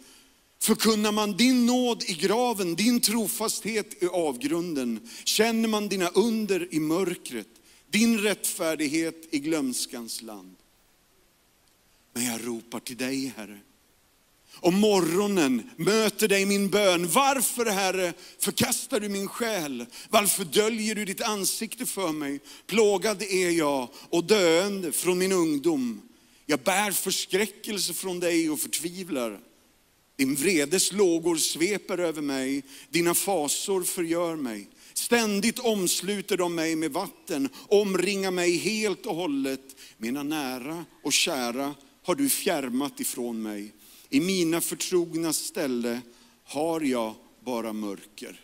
Förkunnar 0.61 1.11
man 1.11 1.37
din 1.37 1.65
nåd 1.65 2.03
i 2.07 2.13
graven, 2.13 2.75
din 2.75 3.01
trofasthet 3.01 4.03
i 4.03 4.07
avgrunden, 4.07 4.99
känner 5.23 5.67
man 5.67 5.87
dina 5.87 6.07
under 6.07 6.73
i 6.73 6.79
mörkret 6.79 7.47
din 7.89 8.19
rättfärdighet 8.19 9.27
i 9.31 9.39
glömskans 9.39 10.21
land. 10.21 10.55
Men 12.13 12.25
jag 12.25 12.47
ropar 12.47 12.79
till 12.79 12.97
dig, 12.97 13.33
Herre. 13.37 13.59
Om 14.61 14.79
morgonen 14.79 15.69
möter 15.75 16.27
dig 16.27 16.45
min 16.45 16.69
bön. 16.69 17.07
Varför, 17.07 17.65
Herre, 17.65 18.13
förkastar 18.39 18.99
du 18.99 19.09
min 19.09 19.27
själ? 19.27 19.85
Varför 20.09 20.45
döljer 20.45 20.95
du 20.95 21.05
ditt 21.05 21.21
ansikte 21.21 21.85
för 21.85 22.11
mig? 22.11 22.39
Plågad 22.67 23.21
är 23.21 23.49
jag 23.49 23.89
och 24.09 24.23
döende 24.23 24.91
från 24.91 25.17
min 25.17 25.31
ungdom. 25.31 26.01
Jag 26.45 26.59
bär 26.59 26.91
förskräckelse 26.91 27.93
från 27.93 28.19
dig 28.19 28.49
och 28.49 28.59
förtvivlar. 28.59 29.39
Din 30.15 30.35
vredes 30.35 30.91
lågor 30.91 31.35
sveper 31.35 31.97
över 31.97 32.21
mig, 32.21 32.63
dina 32.89 33.13
fasor 33.13 33.83
förgör 33.83 34.35
mig. 34.35 34.67
Ständigt 34.99 35.59
omsluter 35.59 36.37
de 36.37 36.55
mig 36.55 36.75
med 36.75 36.91
vatten, 36.91 37.49
omringar 37.67 38.31
mig 38.31 38.57
helt 38.57 39.05
och 39.05 39.15
hållet. 39.15 39.75
Mina 39.97 40.23
nära 40.23 40.85
och 41.03 41.13
kära 41.13 41.75
har 42.03 42.15
du 42.15 42.29
fjärmat 42.29 42.99
ifrån 42.99 43.41
mig. 43.41 43.73
I 44.09 44.19
mina 44.19 44.61
förtrogna 44.61 45.33
ställe 45.33 46.01
har 46.43 46.81
jag 46.81 47.15
bara 47.43 47.73
mörker. 47.73 48.41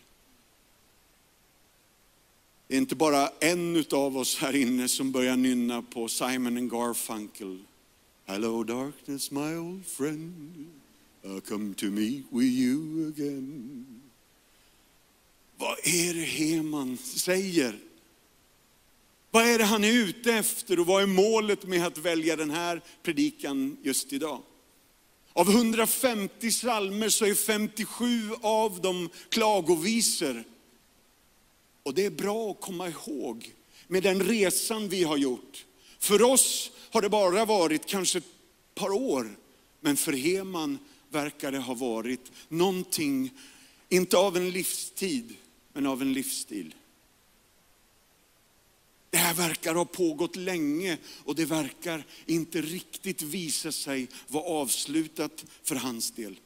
Det 2.67 2.75
är 2.75 2.77
inte 2.77 2.95
bara 2.95 3.27
en 3.39 3.85
av 3.91 4.17
oss 4.17 4.38
här 4.38 4.55
inne 4.55 4.88
som 4.88 5.12
börjar 5.12 5.38
nynna 5.38 5.81
på 5.81 6.07
Simon 6.07 6.57
and 6.57 6.71
Garfunkel. 6.71 7.59
Hello 8.25 8.63
darkness 8.63 9.31
my 9.31 9.55
old 9.55 9.85
friend, 9.85 10.67
I 11.24 11.39
come 11.41 11.74
to 11.74 11.85
meet 11.85 12.24
with 12.31 12.47
you 12.47 13.07
again. 13.07 14.04
Vad 15.57 15.77
är 15.83 16.13
det 16.13 16.25
Heman 16.25 16.97
säger? 16.97 17.79
Vad 19.31 19.47
är 19.47 19.57
det 19.57 19.63
han 19.63 19.83
är 19.83 19.91
ute 19.91 20.33
efter 20.33 20.79
och 20.79 20.85
vad 20.85 21.03
är 21.03 21.07
målet 21.07 21.63
med 21.63 21.88
att 21.88 21.97
välja 21.97 22.35
den 22.35 22.51
här 22.51 22.81
predikan 23.03 23.77
just 23.83 24.13
idag? 24.13 24.41
Av 25.33 25.50
150 25.50 26.51
salmer 26.51 27.09
så 27.09 27.25
är 27.25 27.33
57 27.33 28.31
av 28.41 28.81
dem 28.81 29.09
klagovisor. 29.29 30.43
Och 31.83 31.93
det 31.93 32.05
är 32.05 32.09
bra 32.09 32.51
att 32.51 32.62
komma 32.62 32.88
ihåg 32.88 33.53
med 33.88 34.03
den 34.03 34.24
resan 34.24 34.89
vi 34.89 35.03
har 35.03 35.17
gjort. 35.17 35.65
För 36.00 36.21
oss 36.21 36.71
har 36.91 37.01
det 37.01 37.09
bara 37.09 37.45
varit 37.45 37.85
kanske 37.85 38.17
ett 38.17 38.24
par 38.75 38.89
år, 38.89 39.38
men 39.81 39.97
för 39.97 40.13
Heman 40.13 40.79
verkar 41.09 41.51
det 41.51 41.59
ha 41.59 41.74
varit 41.74 42.31
någonting, 42.50 43.31
inte 43.89 44.17
av 44.17 44.38
en 44.38 44.50
livstid, 44.50 45.35
men 45.75 45.86
av 45.86 46.01
en 46.01 46.13
livsstil. 46.13 46.75
Det 49.10 49.17
här 49.17 49.34
verkar 49.34 49.75
ha 49.75 49.86
pågått 49.86 50.36
länge 50.36 50.98
och 51.24 51.36
det 51.36 51.46
verkar 51.46 52.03
inte 52.25 52.62
riktigt 52.62 53.22
visa 53.22 53.72
sig 53.72 54.08
vara 54.27 54.44
avslutat 54.44 55.46
för 55.63 55.75
hans 55.75 56.12
del. 56.12 56.39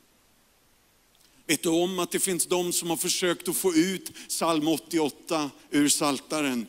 Vet 1.46 1.64
du 1.64 1.70
om 1.70 2.00
att 2.00 2.12
det 2.12 2.20
finns 2.20 2.46
de 2.46 2.74
som 2.74 2.90
har 2.90 2.98
försökt 2.98 3.48
att 3.48 3.58
få 3.58 3.76
ut 3.76 4.12
psalm 4.28 4.68
88 4.68 5.52
ur 5.70 5.90
saltaren? 5.90 6.68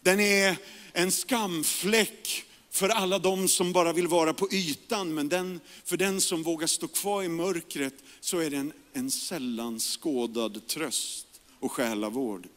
Den 0.00 0.20
är 0.20 0.56
en 0.92 1.12
skamfläck 1.12 2.44
för 2.70 2.88
alla 2.88 3.18
de 3.18 3.48
som 3.48 3.72
bara 3.72 3.92
vill 3.92 4.08
vara 4.08 4.34
på 4.34 4.48
ytan, 4.52 5.14
men 5.14 5.28
den, 5.28 5.60
för 5.84 5.96
den 5.96 6.20
som 6.20 6.42
vågar 6.42 6.66
stå 6.66 6.88
kvar 6.88 7.22
i 7.22 7.28
mörkret 7.28 7.94
så 8.20 8.38
är 8.38 8.50
den 8.50 8.72
en 8.92 9.10
sällan 9.10 9.80
skådad 9.80 10.66
tröst 10.66 11.25
och 11.60 11.72
själavård. 11.72 12.48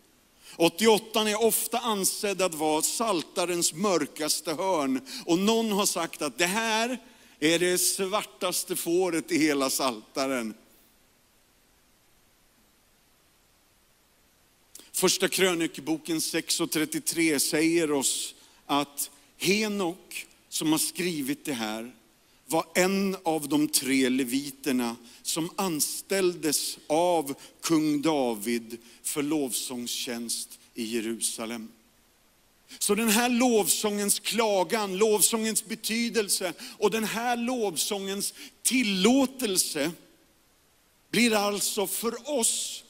88 0.55 1.29
är 1.29 1.43
ofta 1.43 1.79
ansedd 1.79 2.41
att 2.41 2.53
vara 2.53 2.81
saltarens 2.81 3.73
mörkaste 3.73 4.53
hörn. 4.53 5.01
Och 5.25 5.39
någon 5.39 5.71
har 5.71 5.85
sagt 5.85 6.21
att 6.21 6.37
det 6.37 6.45
här 6.45 6.97
är 7.39 7.59
det 7.59 7.77
svartaste 7.77 8.75
fåret 8.75 9.31
i 9.31 9.37
hela 9.37 9.69
saltaren. 9.69 10.53
Första 14.91 15.27
krönikeboken 15.27 16.21
6 16.21 16.59
och 16.59 16.71
33 16.71 17.39
säger 17.39 17.91
oss 17.91 18.35
att 18.65 19.11
Henok, 19.37 20.27
som 20.49 20.71
har 20.71 20.79
skrivit 20.79 21.45
det 21.45 21.53
här, 21.53 21.91
var 22.49 22.65
en 22.75 23.17
av 23.23 23.49
de 23.49 23.67
tre 23.67 24.09
leviterna 24.09 24.95
som 25.21 25.49
anställdes 25.55 26.77
av 26.87 27.35
kung 27.61 28.01
David 28.01 28.77
för 29.03 29.23
lovsångstjänst 29.23 30.59
i 30.73 30.83
Jerusalem. 30.83 31.71
Så 32.79 32.95
den 32.95 33.09
här 33.09 33.29
lovsångens 33.29 34.19
klagan, 34.19 34.97
lovsångens 34.97 35.65
betydelse 35.65 36.53
och 36.77 36.91
den 36.91 37.03
här 37.03 37.37
lovsångens 37.37 38.33
tillåtelse 38.61 39.91
blir 41.11 41.33
alltså 41.33 41.87
för 41.87 42.39
oss 42.39 42.83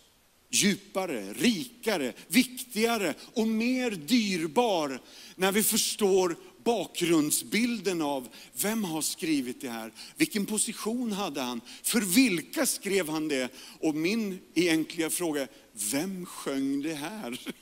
djupare, 0.49 1.33
rikare, 1.33 2.13
viktigare 2.27 3.13
och 3.33 3.47
mer 3.47 3.91
dyrbar 3.91 5.01
när 5.35 5.51
vi 5.51 5.63
förstår 5.63 6.35
bakgrundsbilden 6.69 8.01
av 8.01 8.27
vem 8.53 8.83
har 8.83 9.01
skrivit 9.01 9.61
det 9.61 9.69
här? 9.69 9.91
Vilken 10.15 10.45
position 10.45 11.11
hade 11.11 11.41
han? 11.41 11.61
För 11.83 12.01
vilka 12.01 12.65
skrev 12.65 13.09
han 13.09 13.27
det? 13.27 13.49
Och 13.79 13.95
min 13.95 14.39
egentliga 14.53 15.09
fråga 15.09 15.41
är, 15.41 15.47
vem 15.91 16.25
sjöng 16.25 16.81
det 16.81 16.93
här? 16.93 17.39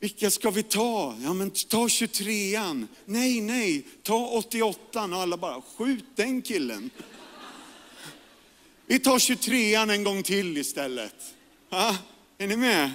Vilka 0.00 0.30
ska 0.30 0.50
vi 0.50 0.62
ta? 0.62 1.16
Ja, 1.22 1.32
men 1.32 1.50
ta 1.50 1.86
23an. 1.86 2.86
Nej, 3.04 3.40
nej, 3.40 3.86
ta 4.02 4.42
88an 4.50 5.14
och 5.14 5.20
alla 5.20 5.36
bara, 5.36 5.62
skjut 5.62 6.04
den 6.14 6.42
killen. 6.42 6.90
Vi 8.86 8.98
tar 8.98 9.18
23an 9.18 9.92
en 9.92 10.04
gång 10.04 10.22
till 10.22 10.56
istället. 10.56 11.34
Ha? 11.70 11.96
är 12.38 12.46
ni 12.46 12.56
med? 12.56 12.90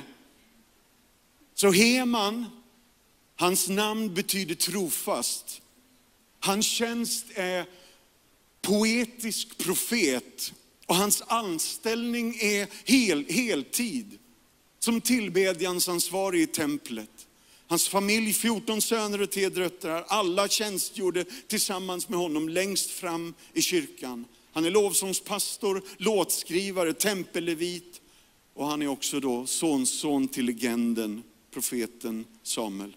Så 1.54 1.72
Heman, 1.72 2.63
hans 3.36 3.70
namn 3.70 4.14
betyder 4.14 4.56
trofast. 4.56 5.62
Hans 6.40 6.66
tjänst 6.66 7.26
är 7.36 7.66
poetisk 8.62 9.58
profet 9.58 10.54
och 10.86 10.96
hans 10.96 11.24
anställning 11.28 12.36
är 12.40 12.68
hel, 12.86 13.26
heltid 13.30 14.20
som 14.80 15.02
tillbedjansansvarig 15.02 16.42
i 16.42 16.48
templet. 16.48 17.28
Hans 17.68 17.88
familj, 17.88 18.34
14 18.34 18.82
söner 18.82 19.22
och 19.22 19.32
tre 19.32 19.50
döttrar, 19.50 20.06
alla 20.08 20.48
tjänstgjorde 20.48 21.26
tillsammans 21.48 22.10
med 22.10 22.20
honom 22.20 22.50
längst 22.50 22.90
fram 22.90 23.34
i 23.54 23.62
kyrkan. 23.62 24.26
Han 24.52 24.66
är 24.66 24.72
lovsångspastor, 24.72 25.84
låtskrivare, 25.98 26.94
tempellevit 26.94 28.02
och 28.54 28.68
han 28.68 28.82
är 28.82 28.88
också 28.88 29.20
då 29.20 29.46
sonson 29.46 30.28
till 30.28 30.46
legenden, 30.46 31.24
profeten 31.54 32.26
Samuel. 32.44 32.96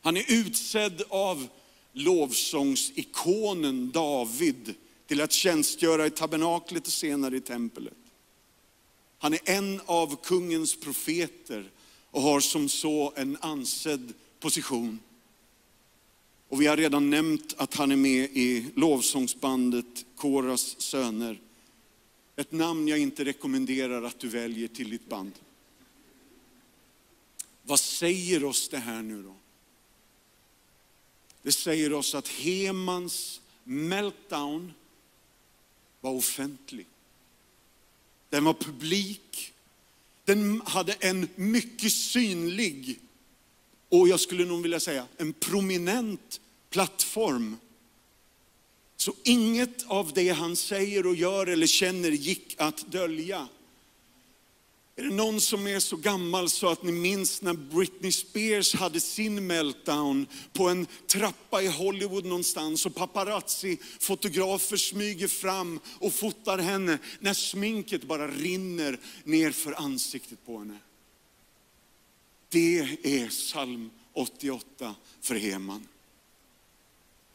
Han 0.00 0.16
är 0.16 0.24
utsedd 0.28 1.02
av 1.08 1.48
lovsångsikonen 1.92 3.90
David 3.90 4.74
till 5.06 5.20
att 5.20 5.32
tjänstgöra 5.32 6.06
i 6.06 6.10
tabernaklet 6.10 6.86
och 6.86 6.92
senare 6.92 7.36
i 7.36 7.40
tempelet. 7.40 7.94
Han 9.18 9.32
är 9.32 9.40
en 9.44 9.80
av 9.86 10.16
kungens 10.22 10.76
profeter 10.76 11.70
och 12.10 12.22
har 12.22 12.40
som 12.40 12.68
så 12.68 13.12
en 13.16 13.36
ansedd 13.40 14.12
position. 14.40 15.00
Och 16.48 16.60
vi 16.60 16.66
har 16.66 16.76
redan 16.76 17.10
nämnt 17.10 17.54
att 17.56 17.74
han 17.74 17.90
är 17.90 17.96
med 17.96 18.30
i 18.32 18.66
lovsångsbandet 18.76 20.04
Koras 20.16 20.80
söner. 20.80 21.40
Ett 22.36 22.52
namn 22.52 22.88
jag 22.88 22.98
inte 22.98 23.24
rekommenderar 23.24 24.02
att 24.02 24.18
du 24.18 24.28
väljer 24.28 24.68
till 24.68 24.90
ditt 24.90 25.08
band. 25.08 25.32
Vad 27.62 27.80
säger 27.80 28.44
oss 28.44 28.68
det 28.68 28.78
här 28.78 29.02
nu 29.02 29.22
då? 29.22 29.34
Det 31.42 31.52
säger 31.52 31.92
oss 31.92 32.14
att 32.14 32.28
Hemans 32.28 33.40
meltdown 33.64 34.72
var 36.00 36.10
offentlig. 36.10 36.86
Den 38.28 38.44
var 38.44 38.54
publik. 38.54 39.52
Den 40.24 40.60
hade 40.64 40.92
en 40.92 41.28
mycket 41.34 41.92
synlig 41.92 43.00
och 43.88 44.08
jag 44.08 44.20
skulle 44.20 44.44
nog 44.44 44.62
vilja 44.62 44.80
säga 44.80 45.06
en 45.16 45.32
prominent 45.32 46.40
plattform. 46.70 47.56
Så 48.96 49.14
inget 49.24 49.86
av 49.86 50.12
det 50.12 50.28
han 50.28 50.56
säger 50.56 51.06
och 51.06 51.14
gör 51.14 51.46
eller 51.46 51.66
känner 51.66 52.10
gick 52.10 52.54
att 52.58 52.92
dölja. 52.92 53.48
Är 55.00 55.04
det 55.04 55.14
någon 55.14 55.40
som 55.40 55.66
är 55.66 55.80
så 55.80 55.96
gammal 55.96 56.50
så 56.50 56.68
att 56.68 56.82
ni 56.82 56.92
minns 56.92 57.42
när 57.42 57.54
Britney 57.54 58.12
Spears 58.12 58.74
hade 58.74 59.00
sin 59.00 59.46
meltdown 59.46 60.26
på 60.52 60.68
en 60.68 60.86
trappa 61.06 61.62
i 61.62 61.66
Hollywood 61.66 62.24
någonstans 62.24 62.86
och 62.86 62.94
paparazzi-fotografer 62.94 64.76
smyger 64.76 65.28
fram 65.28 65.80
och 65.98 66.12
fotar 66.12 66.58
henne 66.58 66.98
när 67.20 67.34
sminket 67.34 68.04
bara 68.04 68.28
rinner 68.28 68.98
ner 69.24 69.50
för 69.50 69.80
ansiktet 69.80 70.46
på 70.46 70.58
henne. 70.58 70.78
Det 72.48 72.78
är 73.02 73.28
psalm 73.28 73.90
88 74.12 74.94
för 75.20 75.34
Heman. 75.34 75.86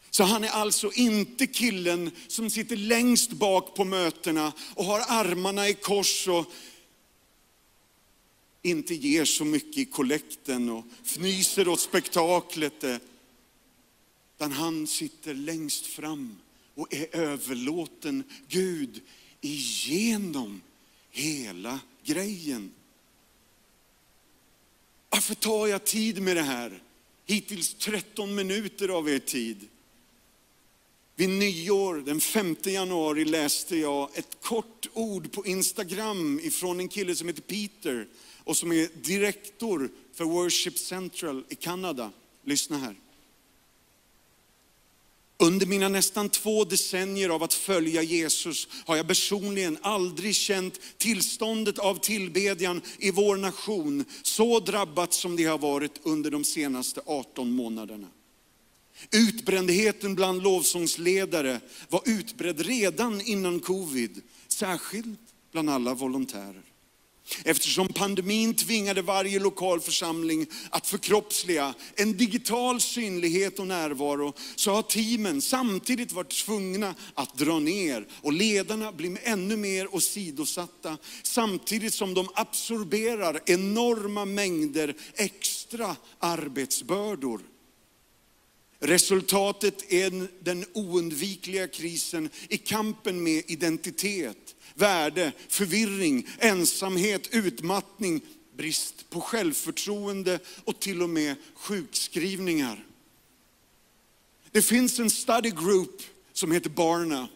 Så 0.09 0.23
han 0.23 0.43
är 0.43 0.49
alltså 0.49 0.91
inte 0.93 1.47
killen 1.47 2.11
som 2.27 2.49
sitter 2.49 2.75
längst 2.75 3.31
bak 3.31 3.75
på 3.75 3.85
mötena 3.85 4.53
och 4.75 4.85
har 4.85 4.99
armarna 4.99 5.69
i 5.69 5.73
kors 5.73 6.27
och 6.27 6.51
inte 8.65 8.95
ger 8.95 9.25
så 9.25 9.45
mycket 9.45 9.77
i 9.77 9.85
kollekten 9.85 10.69
och 10.69 10.85
fnyser 11.03 11.67
åt 11.67 11.79
spektaklet. 11.79 12.83
Utan 14.35 14.51
han 14.51 14.87
sitter 14.87 15.33
längst 15.33 15.85
fram 15.85 16.37
och 16.75 16.93
är 16.93 17.15
överlåten 17.15 18.23
Gud 18.47 19.01
igenom 19.41 20.61
hela 21.11 21.79
grejen. 22.03 22.71
Varför 25.09 25.35
tar 25.35 25.67
jag 25.67 25.83
tid 25.83 26.21
med 26.21 26.35
det 26.35 26.43
här? 26.43 26.81
Hittills 27.25 27.73
13 27.73 28.35
minuter 28.35 28.89
av 28.89 29.09
er 29.09 29.19
tid. 29.19 29.67
Vid 31.15 31.29
nyår, 31.29 31.95
den 31.95 32.21
5 32.21 32.55
januari, 32.63 33.25
läste 33.25 33.77
jag 33.77 34.17
ett 34.17 34.37
kort 34.41 34.87
ord 34.93 35.31
på 35.31 35.45
Instagram 35.45 36.39
ifrån 36.43 36.79
en 36.79 36.87
kille 36.87 37.15
som 37.15 37.27
heter 37.27 37.41
Peter 37.41 38.07
och 38.45 38.57
som 38.57 38.71
är 38.71 38.89
direktor 39.03 39.89
för 40.13 40.23
Worship 40.23 40.77
Central 40.77 41.43
i 41.49 41.55
Kanada. 41.55 42.11
Lyssna 42.43 42.77
här. 42.77 42.95
Under 45.37 45.65
mina 45.65 45.89
nästan 45.89 46.29
två 46.29 46.63
decennier 46.63 47.29
av 47.29 47.43
att 47.43 47.53
följa 47.53 48.01
Jesus 48.01 48.67
har 48.85 48.95
jag 48.95 49.07
personligen 49.07 49.77
aldrig 49.81 50.35
känt 50.35 50.79
tillståndet 50.97 51.79
av 51.79 51.95
tillbedjan 51.95 52.81
i 52.99 53.11
vår 53.11 53.37
nation 53.37 54.05
så 54.21 54.59
drabbat 54.59 55.13
som 55.13 55.35
det 55.35 55.43
har 55.43 55.57
varit 55.57 55.99
under 56.03 56.31
de 56.31 56.43
senaste 56.43 57.01
18 57.05 57.51
månaderna. 57.51 58.07
Utbrändheten 59.11 60.15
bland 60.15 60.43
lovsångsledare 60.43 61.59
var 61.89 62.01
utbredd 62.05 62.59
redan 62.59 63.21
innan 63.21 63.59
covid, 63.59 64.21
särskilt 64.47 65.19
bland 65.51 65.69
alla 65.69 65.93
volontärer. 65.93 66.63
Eftersom 67.43 67.87
pandemin 67.87 68.53
tvingade 68.53 69.01
varje 69.01 69.39
lokal 69.39 69.79
församling 69.79 70.47
att 70.69 70.87
förkroppsliga 70.87 71.73
en 71.95 72.17
digital 72.17 72.81
synlighet 72.81 73.59
och 73.59 73.67
närvaro, 73.67 74.33
så 74.55 74.71
har 74.71 74.81
teamen 74.81 75.41
samtidigt 75.41 76.11
varit 76.11 76.45
tvungna 76.45 76.95
att 77.13 77.37
dra 77.37 77.59
ner 77.59 78.07
och 78.21 78.33
ledarna 78.33 78.91
blir 78.91 79.17
ännu 79.23 79.55
mer 79.57 79.95
åsidosatta, 79.95 80.97
samtidigt 81.23 81.93
som 81.93 82.13
de 82.13 82.29
absorberar 82.33 83.41
enorma 83.45 84.25
mängder 84.25 84.95
extra 85.15 85.95
arbetsbördor. 86.19 87.41
Resultatet 88.79 89.93
är 89.93 90.27
den 90.43 90.65
oundvikliga 90.73 91.67
krisen 91.67 92.29
i 92.49 92.57
kampen 92.57 93.23
med 93.23 93.43
identitet, 93.47 94.55
värde, 94.75 95.31
förvirring, 95.47 96.27
ensamhet, 96.37 97.27
utmattning, 97.31 98.21
brist 98.57 99.09
på 99.09 99.21
självförtroende 99.21 100.39
och 100.63 100.79
till 100.79 101.01
och 101.01 101.09
med 101.09 101.35
sjukskrivningar. 101.55 102.85
Det 104.51 104.61
finns 104.61 104.99
en 104.99 105.09
study 105.09 105.49
group 105.49 106.01
som 106.33 106.51
heter 106.51 106.69
Barna. 106.69 107.27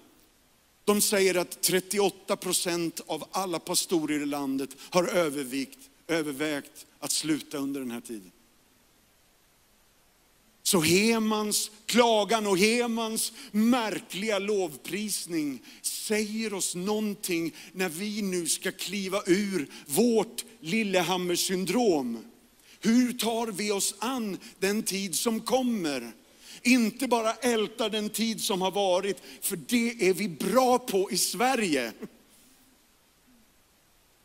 De 0.86 1.02
säger 1.02 1.36
att 1.36 1.62
38 1.62 2.36
procent 2.36 3.02
av 3.08 3.24
alla 3.32 3.60
pastorer 3.60 4.22
i 4.22 4.26
landet 4.26 4.70
har 4.90 5.08
övervägt, 5.08 5.80
övervägt 6.08 6.86
att 7.00 7.12
sluta 7.12 7.58
under 7.58 7.80
den 7.80 7.92
här 7.92 8.02
tiden. 8.02 8.32
Så 10.70 10.82
Hemans 10.82 11.72
klagan 11.86 12.48
och 12.48 12.58
Hemans 12.58 13.34
märkliga 13.52 14.40
lovprisning 14.40 15.60
säger 15.82 16.54
oss 16.54 16.76
någonting 16.76 17.56
när 17.74 17.90
vi 17.90 18.22
nu 18.22 18.48
ska 18.48 18.72
kliva 18.72 19.22
ur 19.26 19.70
vårt 19.86 20.46
Lillehammer-syndrom. 20.60 22.24
Hur 22.80 23.14
tar 23.14 23.48
vi 23.48 23.72
oss 23.72 23.96
an 24.00 24.38
den 24.60 24.84
tid 24.84 25.16
som 25.16 25.42
kommer? 25.42 26.12
Inte 26.62 27.08
bara 27.08 27.34
älta 27.34 27.90
den 27.90 28.10
tid 28.10 28.42
som 28.42 28.62
har 28.62 28.72
varit, 28.72 29.18
för 29.42 29.56
det 29.56 30.10
är 30.10 30.14
vi 30.14 30.30
bra 30.30 30.80
på 30.80 31.12
i 31.12 31.18
Sverige. 31.18 31.94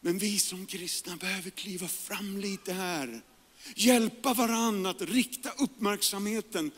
Men 0.01 0.19
vi 0.19 0.39
som 0.39 0.67
kristna 0.67 1.17
behöver 1.17 1.51
kliva 1.51 1.89
fram 1.89 2.39
lite 2.39 2.73
här. 2.73 3.23
Hjälpa 3.75 4.35
varandra 4.35 4.91
att 4.91 5.03
rikta 5.03 5.51
uppmärksamheten. 5.51 6.71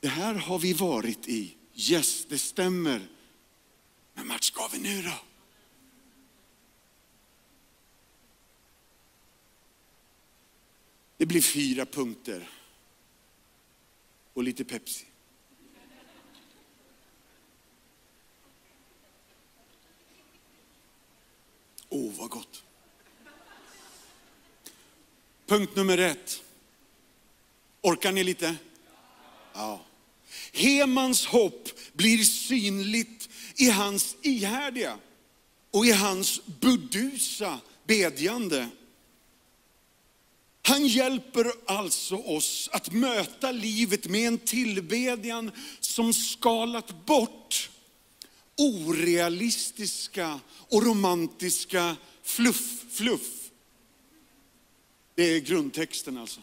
Det 0.00 0.08
här 0.08 0.34
har 0.34 0.58
vi 0.58 0.72
varit 0.72 1.28
i. 1.28 1.56
Yes, 1.74 2.24
det 2.28 2.38
stämmer. 2.38 3.08
Men 4.14 4.28
vart 4.28 4.44
ska 4.44 4.68
vi 4.72 4.78
nu 4.78 5.02
då? 5.02 5.14
Det 11.16 11.26
blir 11.26 11.42
fyra 11.42 11.86
punkter. 11.86 12.50
Och 14.34 14.42
lite 14.42 14.64
Pepsi. 14.64 15.04
Åh, 21.88 22.00
oh, 22.00 22.18
vad 22.18 22.30
gott. 22.30 22.64
Punkt 25.48 25.76
nummer 25.76 25.98
ett. 25.98 26.42
Orkar 27.82 28.12
ni 28.12 28.24
lite? 28.24 28.56
Ja. 29.54 29.84
Hemans 30.52 31.26
hopp 31.26 31.68
blir 31.92 32.24
synligt 32.24 33.28
i 33.56 33.70
hans 33.70 34.16
ihärdiga 34.22 34.98
och 35.70 35.86
i 35.86 35.92
hans 35.92 36.40
burdusa 36.60 37.60
bedjande. 37.86 38.68
Han 40.62 40.86
hjälper 40.86 41.52
alltså 41.66 42.16
oss 42.16 42.68
att 42.72 42.92
möta 42.92 43.52
livet 43.52 44.06
med 44.06 44.28
en 44.28 44.38
tillbedjan 44.38 45.50
som 45.80 46.14
skalat 46.14 47.06
bort 47.06 47.70
orealistiska 48.56 50.40
och 50.68 50.82
romantiska 50.82 51.96
fluff, 52.22 52.84
fluff. 52.90 53.37
Det 55.18 55.24
är 55.24 55.40
grundtexten 55.40 56.18
alltså. 56.18 56.40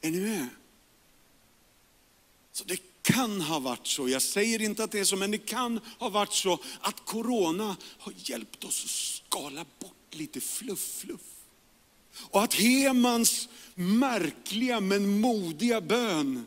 Är 0.00 0.10
ni 0.10 0.20
med? 0.20 0.48
Så 2.52 2.64
det 2.64 2.78
kan 3.02 3.40
ha 3.40 3.58
varit 3.58 3.86
så, 3.86 4.08
jag 4.08 4.22
säger 4.22 4.62
inte 4.62 4.84
att 4.84 4.90
det 4.90 4.98
är 5.00 5.04
så, 5.04 5.16
men 5.16 5.30
det 5.30 5.38
kan 5.38 5.80
ha 5.98 6.08
varit 6.08 6.32
så 6.32 6.58
att 6.80 7.04
corona 7.04 7.76
har 7.98 8.12
hjälpt 8.16 8.64
oss 8.64 8.84
att 8.84 8.90
skala 8.90 9.66
bort 9.78 10.14
lite 10.14 10.40
fluff, 10.40 10.98
fluff. 10.98 11.44
Och 12.14 12.42
att 12.42 12.54
Hemans 12.54 13.48
märkliga 13.74 14.80
men 14.80 15.20
modiga 15.20 15.80
bön 15.80 16.46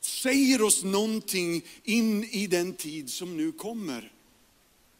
säger 0.00 0.62
oss 0.62 0.84
någonting 0.84 1.62
in 1.84 2.24
i 2.24 2.46
den 2.46 2.74
tid 2.74 3.10
som 3.10 3.36
nu 3.36 3.52
kommer. 3.52 4.12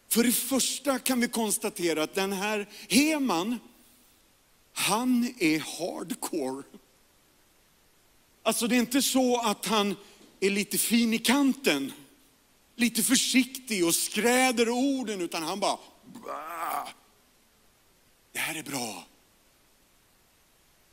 För 0.09 0.25
det 0.25 0.33
första 0.33 0.99
kan 0.99 1.21
vi 1.21 1.29
konstatera 1.29 2.03
att 2.03 2.15
den 2.15 2.33
här 2.33 2.69
Heman, 2.89 3.59
han 4.73 5.35
är 5.39 5.59
hardcore. 5.59 6.63
Alltså 8.43 8.67
det 8.67 8.77
är 8.77 8.81
inte 8.81 9.03
så 9.03 9.41
att 9.41 9.67
han 9.67 9.97
är 10.41 10.51
lite 10.51 10.79
fin 10.79 11.15
i 11.15 11.19
kanten, 11.19 11.93
lite 12.77 13.03
försiktig 13.03 13.87
och 13.87 13.95
skräder 13.95 14.69
orden, 14.69 15.21
utan 15.21 15.43
han 15.43 15.61
bara, 15.61 15.79
bah. 16.05 16.89
det 18.33 18.39
här 18.39 18.55
är 18.55 18.63
bra. 18.63 19.07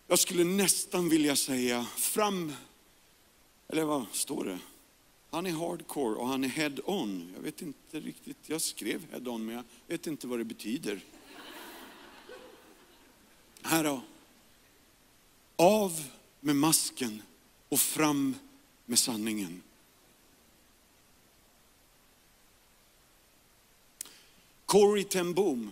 Jag 0.07 0.19
skulle 0.19 0.43
nästan 0.43 1.09
vilja 1.09 1.35
säga 1.35 1.85
fram, 1.97 2.53
eller 3.67 3.83
vad 3.83 4.05
står 4.11 4.45
det? 4.45 4.59
Han 5.33 5.45
är 5.45 5.51
hardcore 5.51 6.15
och 6.15 6.27
han 6.27 6.43
är 6.43 6.47
head 6.47 6.75
on. 6.85 7.31
Jag 7.35 7.41
vet 7.41 7.61
inte 7.61 7.99
riktigt, 7.99 8.37
jag 8.45 8.61
skrev 8.61 9.11
head 9.11 9.27
on 9.27 9.45
men 9.45 9.55
jag 9.55 9.63
vet 9.87 10.07
inte 10.07 10.27
vad 10.27 10.39
det 10.39 10.43
betyder. 10.45 11.01
Här 13.61 13.83
då. 13.83 14.01
Av 15.55 16.03
med 16.39 16.55
masken 16.55 17.21
och 17.69 17.79
fram 17.79 18.35
med 18.85 18.99
sanningen. 18.99 19.61
Corrie 24.65 25.03
ten 25.03 25.33
Boom, 25.33 25.71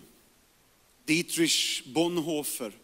Dietrich 1.06 1.84
Bonhoeffer, 1.86 2.78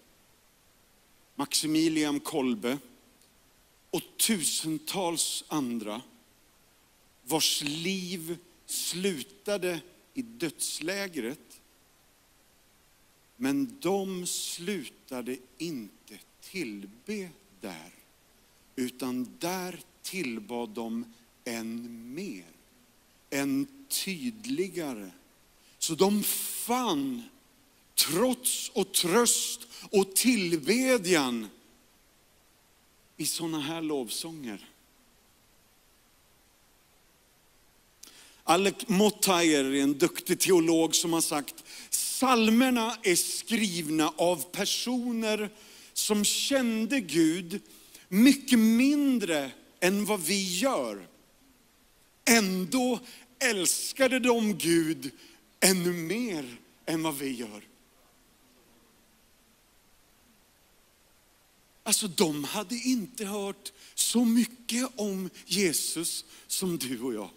Maximilian 1.36 2.20
Kolbe 2.20 2.78
och 3.90 4.02
tusentals 4.18 5.44
andra 5.48 6.02
vars 7.28 7.62
liv 7.62 8.38
slutade 8.66 9.82
i 10.14 10.22
dödslägret. 10.22 11.62
Men 13.36 13.78
de 13.80 14.28
slutade 14.28 15.38
inte 15.58 16.20
tillbe 16.42 17.30
där, 17.62 17.92
utan 18.76 19.38
där 19.40 19.80
tillbad 20.02 20.70
de 20.70 21.14
än 21.46 22.14
mer, 22.14 22.52
än 23.30 23.68
tydligare. 23.88 25.12
Så 25.78 25.96
de 25.96 26.24
fann 26.24 27.24
trots 27.96 28.70
och 28.70 28.94
tröst 28.94 29.68
och 29.92 30.16
tillbedjan 30.16 31.48
i 33.18 33.26
sådana 33.26 33.60
här 33.60 33.82
lovsånger. 33.82 34.70
Alec 38.50 38.76
Mottayer 38.88 39.64
är 39.64 39.84
en 39.84 39.98
duktig 39.98 40.40
teolog 40.40 40.96
som 40.96 41.14
har 41.14 41.22
sagt, 41.22 41.64
salmerna 41.90 42.98
är 43.04 43.16
skrivna 43.16 44.14
av 44.18 44.44
personer 44.52 45.50
som 45.94 46.26
kände 46.26 47.00
Gud 47.00 47.62
mycket 48.08 48.60
mindre 48.60 49.52
än 49.80 50.06
vad 50.06 50.22
vi 50.22 50.58
gör. 50.60 51.08
Ändå 52.26 53.00
älskade 53.40 54.20
de 54.20 54.54
Gud 54.58 55.12
ännu 55.60 55.94
mer 55.94 56.58
än 56.86 57.04
vad 57.04 57.18
vi 57.18 57.32
gör. 57.32 57.64
Alltså 61.84 62.08
de 62.08 62.44
hade 62.44 62.76
inte 62.76 63.26
hört 63.26 63.72
så 63.96 64.26
mycket 64.26 64.90
om 64.96 65.30
Jesus 65.46 66.26
som 66.48 66.78
du 66.78 67.02
och 67.02 67.14
jag. 67.14 67.30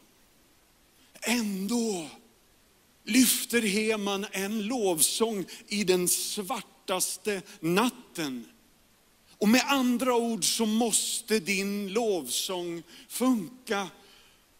Ändå 1.20 2.08
lyfter 3.04 3.62
Heman 3.62 4.26
en 4.32 4.62
lovsång 4.62 5.44
i 5.68 5.84
den 5.84 6.08
svartaste 6.08 7.42
natten. 7.60 8.46
Och 9.38 9.48
med 9.48 9.62
andra 9.66 10.16
ord 10.16 10.44
så 10.44 10.66
måste 10.66 11.40
din 11.40 11.92
lovsång 11.92 12.82
funka 13.08 13.88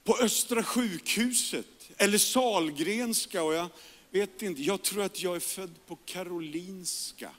på 0.04 0.16
Östra 0.16 0.62
sjukhuset 0.62 1.90
eller 1.96 2.18
Salgrenska. 2.18 3.42
Och 3.42 3.54
jag 3.54 3.68
vet 4.10 4.42
inte, 4.42 4.62
jag 4.62 4.82
tror 4.82 5.02
att 5.02 5.22
jag 5.22 5.36
är 5.36 5.40
född 5.40 5.86
på 5.86 5.96
Karolinska. 5.96 7.30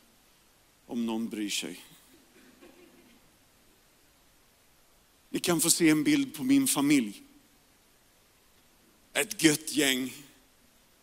Om 0.85 1.05
någon 1.05 1.29
bryr 1.29 1.49
sig. 1.49 1.79
Ni 5.29 5.39
kan 5.39 5.61
få 5.61 5.69
se 5.69 5.89
en 5.89 6.03
bild 6.03 6.33
på 6.33 6.43
min 6.43 6.67
familj. 6.67 7.21
Ett 9.13 9.43
gött 9.43 9.71
gäng 9.71 10.13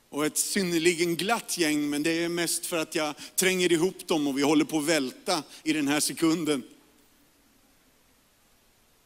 och 0.09 0.27
ett 0.27 0.39
synnerligen 0.39 1.17
glatt 1.17 1.59
gäng, 1.59 1.91
men 1.91 2.03
det 2.03 2.11
är 2.11 2.29
mest 2.29 2.67
för 2.67 2.77
att 2.77 2.95
jag 2.95 3.15
tränger 3.37 3.73
ihop 3.73 4.07
dem 4.07 4.27
och 4.27 4.39
vi 4.39 4.43
håller 4.43 4.65
på 4.65 4.79
att 4.79 4.85
välta 4.85 5.43
i 5.63 5.73
den 5.73 5.89
här 5.89 6.01
sekunden. 6.01 6.63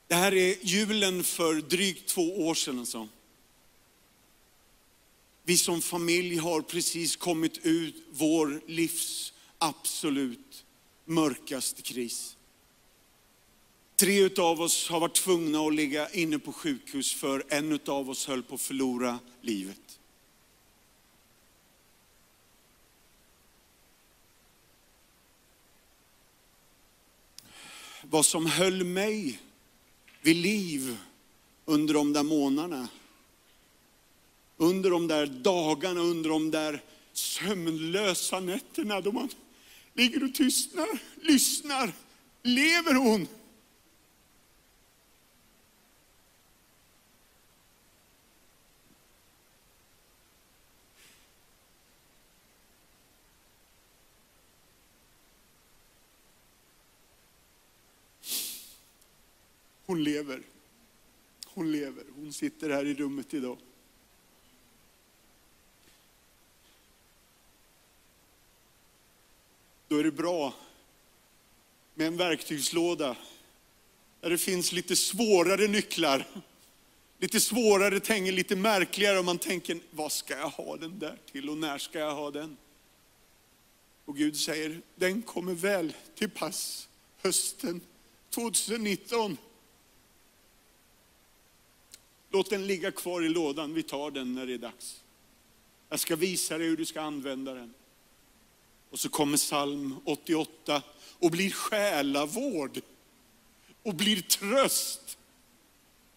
Det 0.06 0.14
här 0.14 0.34
är 0.34 0.56
julen 0.62 1.24
för 1.24 1.54
drygt 1.54 2.08
två 2.08 2.46
år 2.46 2.54
sedan. 2.54 2.78
Alltså. 2.78 3.08
Vi 5.44 5.56
som 5.56 5.82
familj 5.82 6.36
har 6.36 6.60
precis 6.60 7.16
kommit 7.16 7.58
ut 7.62 7.94
vår 8.10 8.62
livs 8.66 9.32
absolut 9.58 10.64
mörkaste 11.04 11.82
kris. 11.82 12.36
Tre 13.96 14.30
av 14.38 14.60
oss 14.60 14.88
har 14.88 15.00
varit 15.00 15.14
tvungna 15.14 15.60
att 15.60 15.74
ligga 15.74 16.10
inne 16.10 16.38
på 16.38 16.52
sjukhus 16.52 17.14
för 17.14 17.44
en 17.48 17.80
av 17.86 18.10
oss 18.10 18.26
höll 18.26 18.42
på 18.42 18.54
att 18.54 18.60
förlora 18.60 19.18
livet. 19.40 19.98
vad 28.12 28.26
som 28.26 28.46
höll 28.46 28.84
mig 28.84 29.40
vid 30.22 30.36
liv 30.36 30.96
under 31.64 31.94
de 31.94 32.12
där 32.12 32.22
månaderna. 32.22 32.88
Under 34.56 34.90
de 34.90 35.08
där 35.08 35.26
dagarna, 35.26 36.00
under 36.00 36.30
de 36.30 36.50
där 36.50 36.82
sömnlösa 37.12 38.40
nätterna 38.40 39.00
då 39.00 39.12
man 39.12 39.28
ligger 39.94 40.24
och 40.24 40.34
tystnar, 40.34 40.88
lyssnar. 41.20 41.92
Lever 42.42 42.94
hon? 42.94 43.28
Hon 59.92 60.04
lever. 60.04 60.42
Hon 61.46 61.72
lever. 61.72 62.04
Hon 62.16 62.32
sitter 62.32 62.70
här 62.70 62.84
i 62.84 62.94
rummet 62.94 63.34
idag. 63.34 63.58
Då 69.88 69.98
är 69.98 70.04
det 70.04 70.12
bra 70.12 70.54
med 71.94 72.06
en 72.06 72.16
verktygslåda 72.16 73.16
där 74.20 74.30
det 74.30 74.38
finns 74.38 74.72
lite 74.72 74.96
svårare 74.96 75.68
nycklar. 75.68 76.26
Lite 77.18 77.40
svårare 77.40 78.00
tänger, 78.00 78.32
lite 78.32 78.56
märkligare 78.56 79.18
om 79.18 79.26
man 79.26 79.38
tänker, 79.38 79.80
vad 79.90 80.12
ska 80.12 80.38
jag 80.38 80.50
ha 80.50 80.76
den 80.76 80.98
där 80.98 81.18
till 81.32 81.50
och 81.50 81.58
när 81.58 81.78
ska 81.78 81.98
jag 81.98 82.14
ha 82.14 82.30
den? 82.30 82.56
Och 84.04 84.16
Gud 84.16 84.36
säger, 84.36 84.80
den 84.94 85.22
kommer 85.22 85.54
väl 85.54 85.92
till 86.14 86.30
pass 86.30 86.88
hösten 87.22 87.80
2019. 88.30 89.36
Låt 92.32 92.50
den 92.50 92.66
ligga 92.66 92.90
kvar 92.90 93.22
i 93.22 93.28
lådan, 93.28 93.74
vi 93.74 93.82
tar 93.82 94.10
den 94.10 94.34
när 94.34 94.46
det 94.46 94.54
är 94.54 94.58
dags. 94.58 95.02
Jag 95.88 96.00
ska 96.00 96.16
visa 96.16 96.58
dig 96.58 96.66
hur 96.66 96.76
du 96.76 96.84
ska 96.84 97.00
använda 97.00 97.54
den. 97.54 97.74
Och 98.90 98.98
så 98.98 99.08
kommer 99.08 99.36
psalm 99.36 99.96
88 100.04 100.82
och 101.18 101.30
blir 101.30 101.50
själavård 101.50 102.80
och 103.82 103.94
blir 103.94 104.20
tröst 104.20 105.18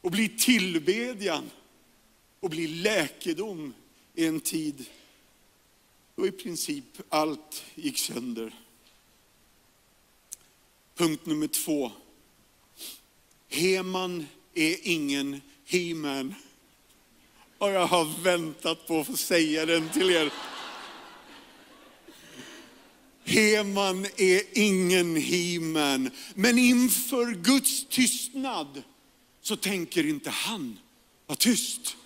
och 0.02 0.12
blir 0.12 0.28
tillbedjan 0.28 1.52
och 2.40 2.50
blir 2.50 2.68
läkedom 2.68 3.74
i 4.14 4.26
en 4.26 4.40
tid 4.40 4.86
då 6.16 6.28
i 6.28 6.32
princip 6.32 6.86
allt 7.10 7.64
gick 7.76 7.98
sönder. 7.98 8.56
Punkt 10.96 11.26
nummer 11.26 11.48
två. 11.48 11.92
Heman 13.48 14.28
är 14.54 14.78
ingen 14.84 15.42
He-Man. 15.66 16.36
Och 17.58 17.72
jag 17.72 17.88
har 17.88 18.24
väntat 18.24 18.88
på 18.88 19.00
att 19.00 19.08
få 19.08 19.18
säga 19.18 19.66
den 19.66 19.90
till 19.90 20.10
er. 20.10 20.32
Heman 23.24 24.06
är 24.18 24.42
ingen 24.54 25.16
He-Man, 25.16 26.10
men 26.36 26.60
inför 26.60 27.32
Guds 27.32 27.86
tystnad 27.86 28.84
så 29.42 29.56
tänker 29.56 30.08
inte 30.08 30.30
han 30.30 30.80
vara 31.28 31.38
tyst. 31.38 31.98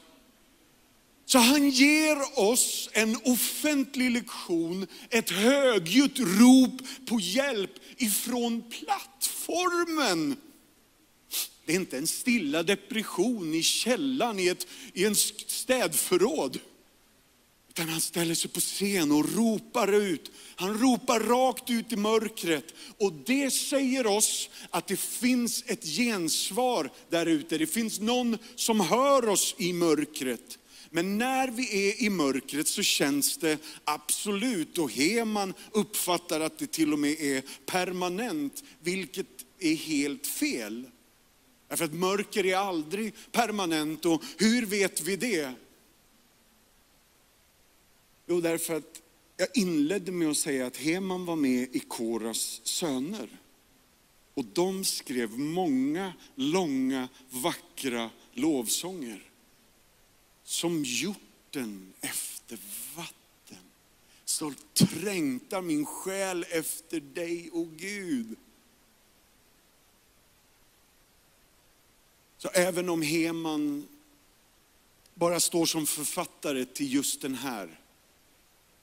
Så 1.25 1.37
han 1.37 1.69
ger 1.69 2.39
oss 2.39 2.89
en 2.91 3.17
offentlig 3.23 4.11
lektion, 4.11 4.87
ett 5.09 5.29
högljutt 5.29 6.19
rop 6.19 6.81
på 7.05 7.19
hjälp 7.19 7.71
ifrån 7.97 8.63
plattformen. 8.69 10.35
Det 11.69 11.73
är 11.73 11.79
inte 11.79 11.97
en 11.97 12.07
stilla 12.07 12.63
depression 12.63 13.53
i 13.53 13.63
källan 13.63 14.39
i, 14.39 14.47
ett, 14.47 14.67
i 14.93 15.05
en 15.05 15.15
städförråd. 15.15 16.59
Utan 17.69 17.89
han 17.89 18.01
ställer 18.01 18.35
sig 18.35 18.51
på 18.51 18.59
scen 18.59 19.11
och 19.11 19.35
ropar 19.35 19.93
ut. 19.93 20.31
Han 20.55 20.77
ropar 20.77 21.19
rakt 21.19 21.69
ut 21.69 21.91
i 21.91 21.95
mörkret. 21.95 22.73
Och 22.97 23.13
det 23.13 23.51
säger 23.51 24.07
oss 24.07 24.49
att 24.69 24.87
det 24.87 24.99
finns 24.99 25.63
ett 25.67 25.83
gensvar 25.83 26.91
där 27.09 27.25
ute. 27.25 27.57
Det 27.57 27.67
finns 27.67 27.99
någon 27.99 28.37
som 28.55 28.79
hör 28.79 29.29
oss 29.29 29.55
i 29.57 29.73
mörkret. 29.73 30.57
Men 30.89 31.17
när 31.17 31.47
vi 31.47 31.89
är 31.89 32.03
i 32.03 32.09
mörkret 32.09 32.67
så 32.67 32.83
känns 32.83 33.37
det 33.37 33.57
absolut, 33.83 34.77
och 34.77 34.91
Heman 34.91 35.53
uppfattar 35.71 36.39
att 36.39 36.59
det 36.59 36.71
till 36.71 36.93
och 36.93 36.99
med 36.99 37.19
är 37.19 37.43
permanent, 37.65 38.63
vilket 38.79 39.27
är 39.59 39.75
helt 39.75 40.27
fel. 40.27 40.85
Därför 41.69 41.85
att 41.85 41.93
mörker 41.93 42.45
är 42.45 42.55
aldrig 42.55 43.13
permanent 43.31 44.05
och 44.05 44.23
hur 44.37 44.65
vet 44.65 45.01
vi 45.01 45.15
det? 45.15 45.53
Jo, 48.27 48.41
därför 48.41 48.75
att 48.75 49.01
jag 49.37 49.47
inledde 49.53 50.11
med 50.11 50.29
att 50.29 50.37
säga 50.37 50.67
att 50.67 50.77
Heman 50.77 51.25
var 51.25 51.35
med 51.35 51.75
i 51.75 51.79
Koras 51.79 52.61
söner. 52.63 53.29
Och 54.33 54.45
de 54.45 54.85
skrev 54.85 55.39
många 55.39 56.13
långa, 56.35 57.09
vackra 57.29 58.09
lovsånger. 58.33 59.23
Som 60.43 60.83
hjorten 60.83 61.93
efter 62.01 62.59
vatten. 62.95 63.63
Så 64.25 64.53
trängtar 64.73 65.61
min 65.61 65.85
själ 65.85 66.45
efter 66.49 66.99
dig, 66.99 67.49
o 67.51 67.69
Gud. 67.77 68.35
Så 72.41 72.47
även 72.47 72.89
om 72.89 73.01
Heman 73.01 73.87
bara 75.13 75.39
står 75.39 75.65
som 75.65 75.85
författare 75.85 76.65
till 76.65 76.93
just 76.93 77.21
den 77.21 77.35
här, 77.35 77.79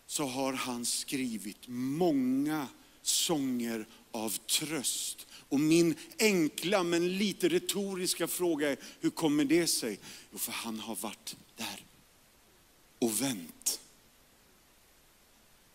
så 0.07 0.25
har 0.25 0.53
han 0.53 0.87
skrivit 0.87 1.69
många 1.69 2.69
sånger 3.03 3.87
av 4.11 4.31
tröst. 4.31 5.27
Och 5.49 5.61
min 5.61 5.95
enkla 6.19 6.83
men 6.83 7.19
lite 7.19 7.49
retoriska 7.49 8.29
fråga 8.29 8.71
är, 8.71 8.77
hur 9.01 9.11
kommer 9.11 9.45
det 9.45 9.67
sig? 9.67 9.99
Jo, 10.33 10.39
för 10.39 10.53
han 10.53 10.81
har 10.81 10.97
varit 10.97 11.37
där 11.57 11.85
och 12.99 13.23
vänt. 13.23 13.81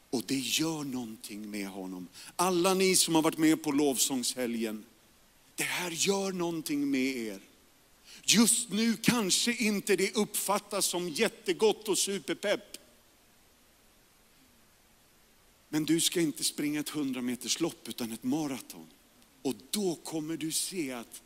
Och 0.10 0.24
det 0.26 0.40
gör 0.40 0.84
någonting 0.84 1.52
med 1.52 1.68
honom. 1.68 2.08
Alla 2.36 2.74
ni 2.74 2.96
som 2.96 3.16
har 3.16 3.22
varit 3.22 3.38
med 3.38 3.64
på 3.64 3.72
lovsångshelgen, 3.72 4.86
det 5.56 5.64
här 5.64 5.92
gör 5.92 6.32
någonting 6.32 6.92
med 6.92 7.18
er. 7.18 7.40
Just 8.24 8.70
nu 8.70 8.98
kanske 8.98 9.54
inte 9.54 9.96
det 9.96 10.16
uppfattas 10.16 10.86
som 10.86 11.10
jättegott 11.10 11.88
och 11.88 11.98
superpepp. 11.98 12.78
Men 15.70 15.86
du 15.86 16.00
ska 16.00 16.22
inte 16.22 16.44
springa 16.44 16.80
ett 16.80 16.90
100 16.90 17.22
meters 17.22 17.60
lopp 17.60 17.88
utan 17.88 18.12
ett 18.12 18.24
maraton. 18.24 18.88
Och 19.42 19.56
då 19.70 19.96
kommer 19.96 20.38
du 20.38 20.52
se 20.52 20.92
att 20.92 21.22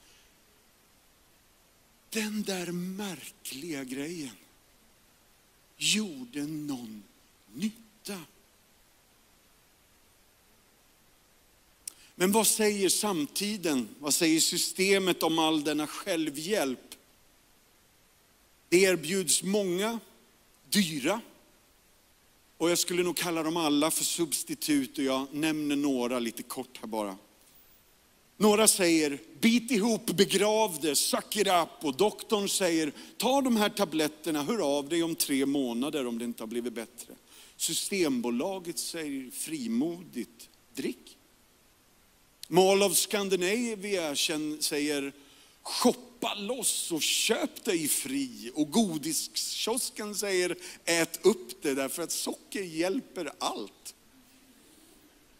den 2.09 2.43
där 2.43 2.71
märkliga 2.71 3.83
grejen 3.83 4.35
gjorde 5.77 6.43
någon 6.43 7.03
nytta. 7.53 8.19
Men 12.15 12.31
vad 12.31 12.47
säger 12.47 12.89
samtiden? 12.89 13.87
Vad 13.99 14.13
säger 14.13 14.39
systemet 14.39 15.23
om 15.23 15.39
all 15.39 15.63
denna 15.63 15.87
självhjälp? 15.87 16.84
Det 18.75 18.79
erbjuds 18.81 19.43
många 19.43 19.99
dyra, 20.69 21.21
och 22.57 22.69
jag 22.69 22.77
skulle 22.77 23.03
nog 23.03 23.17
kalla 23.17 23.43
dem 23.43 23.57
alla 23.57 23.91
för 23.91 24.03
substitut 24.03 24.97
och 24.97 25.03
jag 25.03 25.27
nämner 25.31 25.75
några 25.75 26.19
lite 26.19 26.43
kort 26.43 26.77
här 26.81 26.87
bara. 26.87 27.17
Några 28.37 28.67
säger, 28.67 29.19
bit 29.39 29.71
ihop, 29.71 30.05
begrav 30.05 30.79
det, 30.81 30.95
suck 30.95 31.35
it 31.35 31.47
up. 31.47 31.69
Och 31.85 31.95
doktorn 31.97 32.49
säger, 32.49 32.91
ta 33.17 33.41
de 33.41 33.55
här 33.55 33.69
tabletterna, 33.69 34.43
hör 34.43 34.77
av 34.77 34.89
dig 34.89 35.03
om 35.03 35.15
tre 35.15 35.45
månader 35.45 36.07
om 36.07 36.19
det 36.19 36.25
inte 36.25 36.43
har 36.43 36.47
blivit 36.47 36.73
bättre. 36.73 37.13
Systembolaget 37.57 38.79
säger 38.79 39.31
frimodigt, 39.31 40.49
drick. 40.73 41.17
Mall 42.47 42.83
of 42.83 42.97
Scandinavia 42.97 44.15
säger, 44.59 45.13
shoppa 45.65 46.33
loss 46.33 46.91
och 46.91 47.01
köp 47.01 47.63
dig 47.63 47.87
fri. 47.87 48.51
Och 48.53 48.71
godiskiosken 48.71 50.15
säger, 50.15 50.57
ät 50.85 51.25
upp 51.25 51.61
det 51.61 51.73
därför 51.73 52.03
att 52.03 52.11
socker 52.11 52.61
hjälper 52.61 53.31
allt. 53.39 53.95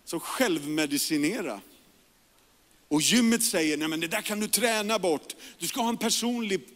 Så 0.05 0.19
självmedicinera. 0.19 1.61
Och 2.87 3.01
gymmet 3.01 3.43
säger, 3.43 3.77
nej 3.77 3.87
men 3.87 3.99
det 3.99 4.07
där 4.07 4.21
kan 4.21 4.39
du 4.39 4.47
träna 4.47 4.99
bort. 4.99 5.35
Du 5.59 5.67
ska 5.67 5.81
ha 5.81 5.89
en 5.89 5.97
personlig 5.97 6.67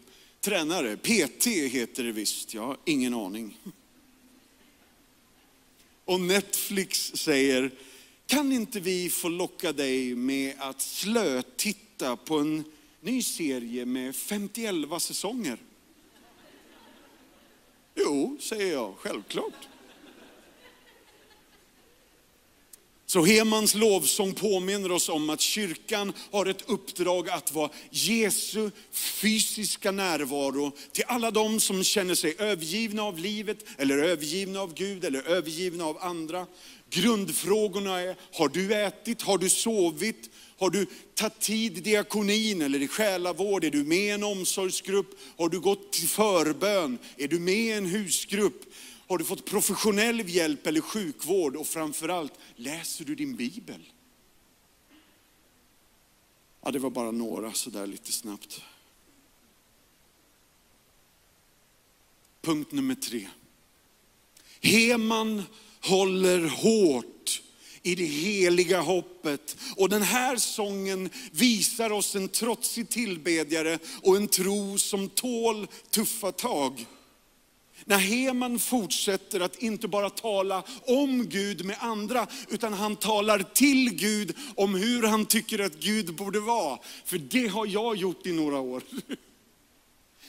tränare. 0.41 0.97
PT 0.97 1.47
heter 1.47 2.03
det 2.03 2.11
visst, 2.11 2.53
jag 2.53 2.61
har 2.61 2.77
ingen 2.85 3.13
aning. 3.13 3.57
Och 6.05 6.21
Netflix 6.21 7.11
säger, 7.15 7.71
kan 8.25 8.51
inte 8.51 8.79
vi 8.79 9.09
få 9.09 9.29
locka 9.29 9.73
dig 9.73 10.15
med 10.15 10.55
att 10.57 10.81
slötitta 10.81 12.15
på 12.15 12.37
en 12.39 12.63
ny 13.01 13.23
serie 13.23 13.85
med 13.85 14.15
51 14.15 15.01
säsonger? 15.01 15.57
Jo, 17.95 18.37
säger 18.39 18.73
jag, 18.73 18.95
självklart. 18.97 19.67
Så 23.09 23.25
Hemans 23.25 23.75
lovsång 23.75 24.33
påminner 24.33 24.91
oss 24.91 25.09
om 25.09 25.29
att 25.29 25.41
kyrkan 25.41 26.13
har 26.31 26.45
ett 26.45 26.69
uppdrag 26.69 27.29
att 27.29 27.53
vara 27.53 27.69
Jesu 27.89 28.71
fysiska 28.91 29.91
närvaro 29.91 30.71
till 30.91 31.03
alla 31.07 31.31
de 31.31 31.59
som 31.59 31.83
känner 31.83 32.15
sig 32.15 32.35
övergivna 32.37 33.03
av 33.03 33.19
livet, 33.19 33.65
eller 33.77 33.97
övergivna 33.97 34.61
av 34.61 34.73
Gud, 34.73 35.05
eller 35.05 35.21
övergivna 35.21 35.85
av 35.85 35.97
andra. 36.01 36.45
Grundfrågorna 36.89 37.99
är, 37.99 38.15
har 38.33 38.49
du 38.49 38.73
ätit, 38.73 39.21
har 39.21 39.37
du 39.37 39.49
sovit, 39.49 40.29
har 40.59 40.69
du 40.69 40.85
tagit 41.15 41.39
tid 41.39 41.77
i 41.77 41.81
diakonin 41.81 42.61
eller 42.61 42.81
i 42.81 42.87
själavård? 42.87 43.63
Är 43.63 43.69
du 43.69 43.83
med 43.83 43.97
i 43.97 44.09
en 44.09 44.23
omsorgsgrupp? 44.23 45.19
Har 45.37 45.49
du 45.49 45.59
gått 45.59 45.93
till 45.93 46.07
förbön? 46.07 46.97
Är 47.17 47.27
du 47.27 47.39
med 47.39 47.53
i 47.53 47.71
en 47.71 47.85
husgrupp? 47.85 48.65
Har 49.07 49.17
du 49.17 49.25
fått 49.25 49.45
professionell 49.45 50.29
hjälp 50.29 50.67
eller 50.67 50.81
sjukvård? 50.81 51.55
Och 51.55 51.67
framförallt, 51.67 52.33
läser 52.55 53.05
du 53.05 53.15
din 53.15 53.35
bibel? 53.35 53.91
Ja, 56.61 56.71
det 56.71 56.79
var 56.79 56.89
bara 56.89 57.11
några 57.11 57.53
sådär 57.53 57.87
lite 57.87 58.11
snabbt. 58.11 58.61
Punkt 62.41 62.71
nummer 62.71 62.95
tre. 62.95 63.27
Heman 64.61 65.43
håller 65.81 66.47
hårt 66.47 67.41
i 67.83 67.95
det 67.95 68.05
heliga 68.05 68.81
hoppet. 68.81 69.57
Och 69.75 69.89
den 69.89 70.01
här 70.01 70.35
sången 70.35 71.09
visar 71.31 71.91
oss 71.91 72.15
en 72.15 72.29
trotsig 72.29 72.89
tillbedjare 72.89 73.79
och 74.01 74.15
en 74.15 74.27
tro 74.27 74.77
som 74.77 75.09
tål 75.09 75.67
tuffa 75.89 76.31
tag. 76.31 76.85
När 77.85 77.97
Heman 77.97 78.59
fortsätter 78.59 79.39
att 79.39 79.55
inte 79.55 79.87
bara 79.87 80.09
tala 80.09 80.63
om 80.85 81.25
Gud 81.25 81.65
med 81.65 81.77
andra, 81.79 82.27
utan 82.49 82.73
han 82.73 82.95
talar 82.95 83.39
till 83.39 83.89
Gud 83.89 84.35
om 84.55 84.75
hur 84.75 85.03
han 85.03 85.25
tycker 85.25 85.59
att 85.59 85.79
Gud 85.79 86.15
borde 86.15 86.39
vara. 86.39 86.79
För 87.05 87.17
det 87.17 87.47
har 87.47 87.65
jag 87.65 87.95
gjort 87.95 88.25
i 88.25 88.31
några 88.31 88.59
år. 88.59 88.83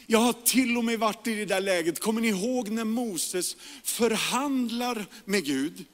Jag 0.07 0.19
har 0.19 0.33
till 0.33 0.77
och 0.77 0.85
med 0.85 0.99
varit 0.99 1.27
i 1.27 1.35
det 1.35 1.45
där 1.45 1.61
läget, 1.61 2.01
kommer 2.01 2.21
ni 2.21 2.29
ihåg 2.29 2.69
när 2.69 2.85
Moses 2.85 3.57
förhandlar 3.83 5.07
med 5.25 5.45
Gud 5.45 5.85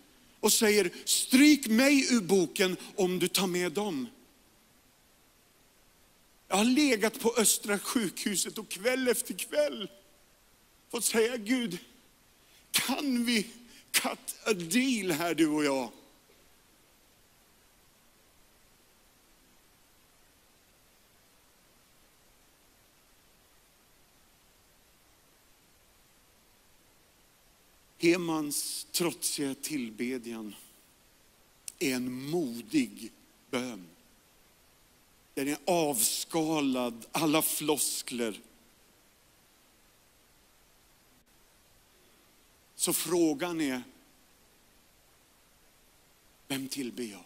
och 0.46 0.52
säger, 0.52 0.90
stryk 1.04 1.66
mig 1.66 2.14
ur 2.14 2.20
boken 2.20 2.76
om 2.96 3.18
du 3.18 3.28
tar 3.28 3.46
med 3.46 3.72
dem. 3.72 4.08
Jag 6.48 6.56
har 6.56 6.64
legat 6.64 7.20
på 7.20 7.34
Östra 7.36 7.78
sjukhuset 7.78 8.58
och 8.58 8.68
kväll 8.68 9.08
efter 9.08 9.34
kväll 9.34 9.90
fått 10.90 11.04
säga, 11.04 11.36
Gud, 11.36 11.78
kan 12.70 13.24
vi 13.24 13.46
cut 13.90 14.36
a 14.44 14.52
deal 14.52 15.10
här 15.10 15.34
du 15.34 15.46
och 15.46 15.64
jag? 15.64 15.90
Hemans 27.98 28.86
trotsiga 28.92 29.54
tillbedjan 29.54 30.54
är 31.78 31.94
en 31.94 32.30
modig 32.30 33.12
bön. 33.50 33.86
Den 35.34 35.48
är 35.48 35.58
avskalad, 35.64 37.06
alla 37.12 37.42
floskler. 37.42 38.40
Så 42.74 42.92
frågan 42.92 43.60
är, 43.60 43.82
vem 46.48 46.68
tillber 46.68 47.04
jag? 47.04 47.24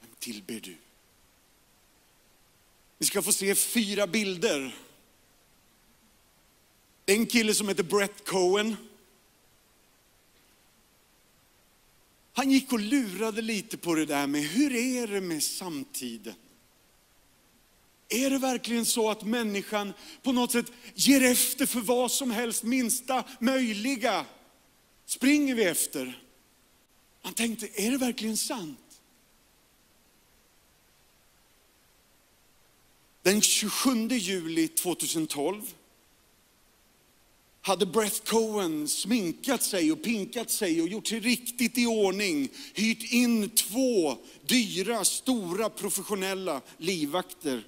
Vem 0.00 0.10
tillber 0.18 0.60
du? 0.60 0.76
Vi 2.98 3.06
ska 3.06 3.22
få 3.22 3.32
se 3.32 3.54
fyra 3.54 4.06
bilder. 4.06 4.76
Det 7.04 7.12
är 7.12 7.16
En 7.16 7.26
kille 7.26 7.54
som 7.54 7.68
heter 7.68 7.82
Brett 7.82 8.24
Cohen. 8.24 8.76
Han 12.36 12.50
gick 12.50 12.72
och 12.72 12.80
lurade 12.80 13.42
lite 13.42 13.76
på 13.76 13.94
det 13.94 14.06
där 14.06 14.26
med 14.26 14.42
hur 14.42 14.74
är 14.74 15.06
det 15.06 15.20
med 15.20 15.42
samtiden? 15.42 16.34
Är 18.08 18.30
det 18.30 18.38
verkligen 18.38 18.84
så 18.86 19.10
att 19.10 19.22
människan 19.22 19.92
på 20.22 20.32
något 20.32 20.52
sätt 20.52 20.72
ger 20.94 21.22
efter 21.22 21.66
för 21.66 21.80
vad 21.80 22.10
som 22.10 22.30
helst, 22.30 22.62
minsta 22.62 23.24
möjliga? 23.40 24.26
Springer 25.06 25.54
vi 25.54 25.64
efter? 25.64 26.22
Han 27.22 27.34
tänkte, 27.34 27.82
är 27.82 27.90
det 27.90 27.98
verkligen 27.98 28.36
sant? 28.36 29.00
Den 33.22 33.42
27 33.42 34.08
juli 34.08 34.68
2012 34.68 35.74
hade 37.66 37.86
Breath 37.86 38.22
Cohen 38.24 38.88
sminkat 38.88 39.62
sig 39.62 39.92
och 39.92 40.02
pinkat 40.02 40.50
sig 40.50 40.82
och 40.82 40.88
gjort 40.88 41.06
sig 41.06 41.20
riktigt 41.20 41.78
i 41.78 41.86
ordning, 41.86 42.48
hyrt 42.74 43.12
in 43.12 43.50
två 43.50 44.16
dyra, 44.44 45.04
stora, 45.04 45.70
professionella 45.70 46.60
livvakter. 46.78 47.64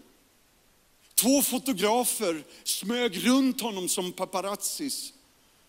Två 1.15 1.43
fotografer 1.43 2.45
smög 2.65 3.27
runt 3.27 3.61
honom 3.61 3.89
som 3.89 4.13
paparazzis 4.13 5.13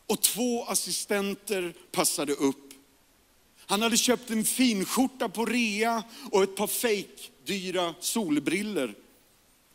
och 0.07 0.21
två 0.21 0.65
assistenter 0.65 1.73
passade 1.91 2.33
upp. 2.33 2.73
Han 3.65 3.81
hade 3.81 3.97
köpt 3.97 4.29
en 4.29 4.43
finskjorta 4.43 5.29
på 5.29 5.45
rea 5.45 6.03
och 6.31 6.43
ett 6.43 6.55
par 6.55 6.67
fake 6.67 7.29
dyra 7.45 7.95
solbriller. 7.99 8.95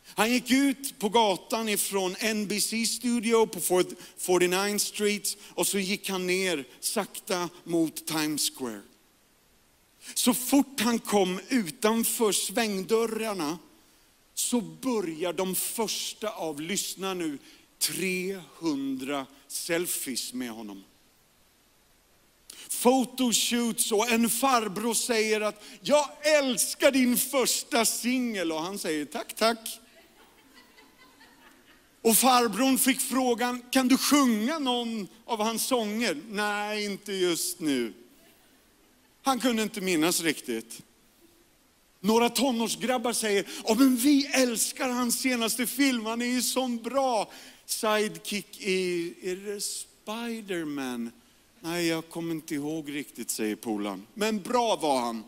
Han 0.06 0.30
gick 0.30 0.50
ut 0.50 0.98
på 0.98 1.08
gatan 1.08 1.68
ifrån 1.68 2.16
NBC 2.34 2.86
studio 2.86 3.46
på 3.46 3.84
49 4.16 4.78
Street 4.78 5.36
och 5.48 5.66
så 5.66 5.78
gick 5.78 6.08
han 6.10 6.26
ner 6.26 6.64
sakta 6.80 7.48
mot 7.64 8.06
Times 8.06 8.50
Square. 8.50 8.82
Så 10.14 10.34
fort 10.34 10.80
han 10.80 10.98
kom 10.98 11.40
utanför 11.48 12.32
svängdörrarna 12.32 13.58
så 14.34 14.60
börjar 14.60 15.32
de 15.32 15.54
första 15.54 16.28
av, 16.28 16.60
lyssna 16.60 17.14
nu, 17.14 17.38
300 17.78 19.26
selfies 19.48 20.32
med 20.32 20.50
honom. 20.50 20.84
Photoshoots 22.82 23.92
och 23.92 24.10
en 24.10 24.30
farbror 24.30 24.94
säger 24.94 25.40
att 25.40 25.64
jag 25.80 26.08
älskar 26.38 26.90
din 26.90 27.16
första 27.16 27.84
singel 27.84 28.52
och 28.52 28.62
han 28.62 28.78
säger 28.78 29.04
tack, 29.04 29.34
tack. 29.34 29.80
Och 32.04 32.16
farbrorn 32.16 32.78
fick 32.78 33.00
frågan, 33.00 33.62
kan 33.70 33.88
du 33.88 33.98
sjunga 33.98 34.58
någon 34.58 35.08
av 35.24 35.42
hans 35.42 35.66
sånger? 35.66 36.22
Nej, 36.28 36.84
inte 36.84 37.12
just 37.12 37.60
nu. 37.60 37.92
Han 39.22 39.40
kunde 39.40 39.62
inte 39.62 39.80
minnas 39.80 40.20
riktigt. 40.20 40.82
Några 42.00 42.28
tonårsgrabbar 42.28 43.12
säger, 43.12 43.46
oh, 43.64 43.78
men 43.78 43.96
vi 43.96 44.26
älskar 44.26 44.88
hans 44.88 45.18
senaste 45.18 45.66
film, 45.66 46.06
han 46.06 46.22
är 46.22 46.26
ju 46.26 46.42
sån 46.42 46.76
bra. 46.76 47.30
Sidekick 47.66 48.60
i, 48.60 49.14
är 49.22 49.36
det 49.36 49.60
Spiderman? 49.60 51.10
Nej, 51.60 51.86
jag 51.86 52.08
kommer 52.08 52.34
inte 52.34 52.54
ihåg 52.54 52.94
riktigt, 52.94 53.30
säger 53.30 53.56
polaren. 53.56 54.06
Men 54.14 54.42
bra 54.42 54.76
var 54.76 55.00
han. 55.00 55.24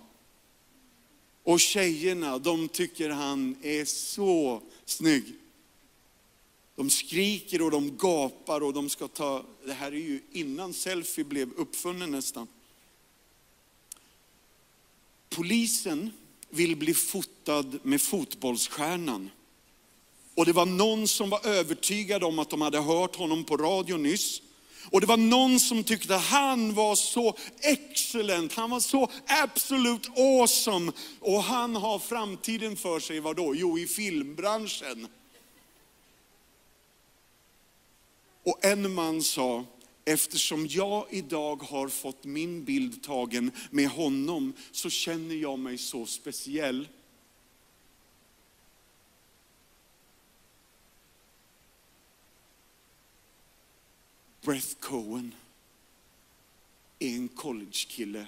Och 1.42 1.60
tjejerna, 1.60 2.38
de 2.38 2.68
tycker 2.68 3.10
han 3.10 3.56
är 3.62 3.84
så 3.84 4.62
snygg. 4.84 5.34
De 6.76 6.90
skriker 6.90 7.62
och 7.62 7.70
de 7.70 7.96
gapar 7.96 8.60
och 8.60 8.72
de 8.72 8.90
ska 8.90 9.08
ta, 9.08 9.44
det 9.66 9.72
här 9.72 9.92
är 9.92 9.96
ju 9.96 10.20
innan 10.32 10.72
selfie 10.72 11.24
blev 11.24 11.52
uppfunnen 11.52 12.10
nästan. 12.10 12.46
Polisen 15.28 16.10
vill 16.48 16.76
bli 16.76 16.94
fotad 16.94 17.78
med 17.82 18.02
fotbollsstjärnan. 18.02 19.30
Och 20.34 20.46
det 20.46 20.52
var 20.52 20.66
någon 20.66 21.08
som 21.08 21.30
var 21.30 21.46
övertygad 21.46 22.24
om 22.24 22.38
att 22.38 22.50
de 22.50 22.60
hade 22.60 22.80
hört 22.80 23.16
honom 23.16 23.44
på 23.44 23.56
radio 23.56 23.96
nyss. 23.96 24.42
Och 24.90 25.00
det 25.00 25.06
var 25.06 25.16
någon 25.16 25.60
som 25.60 25.84
tyckte 25.84 26.14
han 26.14 26.74
var 26.74 26.94
så 26.94 27.36
excellent, 27.60 28.52
han 28.52 28.70
var 28.70 28.80
så 28.80 29.10
absolut 29.26 30.08
awesome. 30.18 30.92
Och 31.20 31.42
han 31.42 31.76
har 31.76 31.98
framtiden 31.98 32.76
för 32.76 33.00
sig, 33.00 33.20
vadå? 33.20 33.54
Jo, 33.54 33.78
i 33.78 33.86
filmbranschen. 33.86 35.08
Och 38.46 38.64
en 38.64 38.94
man 38.94 39.22
sa, 39.22 39.64
eftersom 40.04 40.66
jag 40.66 41.06
idag 41.10 41.62
har 41.62 41.88
fått 41.88 42.24
min 42.24 42.64
bild 42.64 43.02
tagen 43.02 43.50
med 43.70 43.88
honom 43.88 44.52
så 44.72 44.90
känner 44.90 45.34
jag 45.34 45.58
mig 45.58 45.78
så 45.78 46.06
speciell. 46.06 46.88
Brett 54.40 54.80
Cohen 54.80 55.34
är 56.98 57.16
en 57.16 57.28
collegekille 57.28 58.26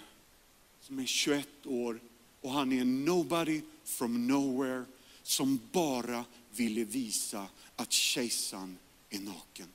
som 0.80 0.98
är 0.98 1.06
21 1.06 1.48
år 1.66 2.00
och 2.40 2.50
han 2.50 2.72
är 2.72 2.80
en 2.80 3.04
nobody 3.04 3.62
from 3.84 4.26
nowhere 4.26 4.84
som 5.22 5.60
bara 5.72 6.24
ville 6.50 6.84
visa 6.84 7.46
att 7.76 7.92
kejsaren 7.92 8.78
är 9.10 9.20
naken. 9.20 9.68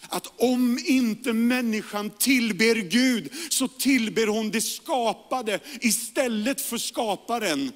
Att 0.00 0.32
om 0.36 0.78
inte 0.86 1.32
människan 1.32 2.10
tillber 2.10 2.74
Gud 2.74 3.32
så 3.50 3.68
tillber 3.68 4.26
hon 4.26 4.50
det 4.50 4.60
skapade 4.60 5.60
istället 5.80 6.60
för 6.60 6.78
skaparen. 6.78 7.72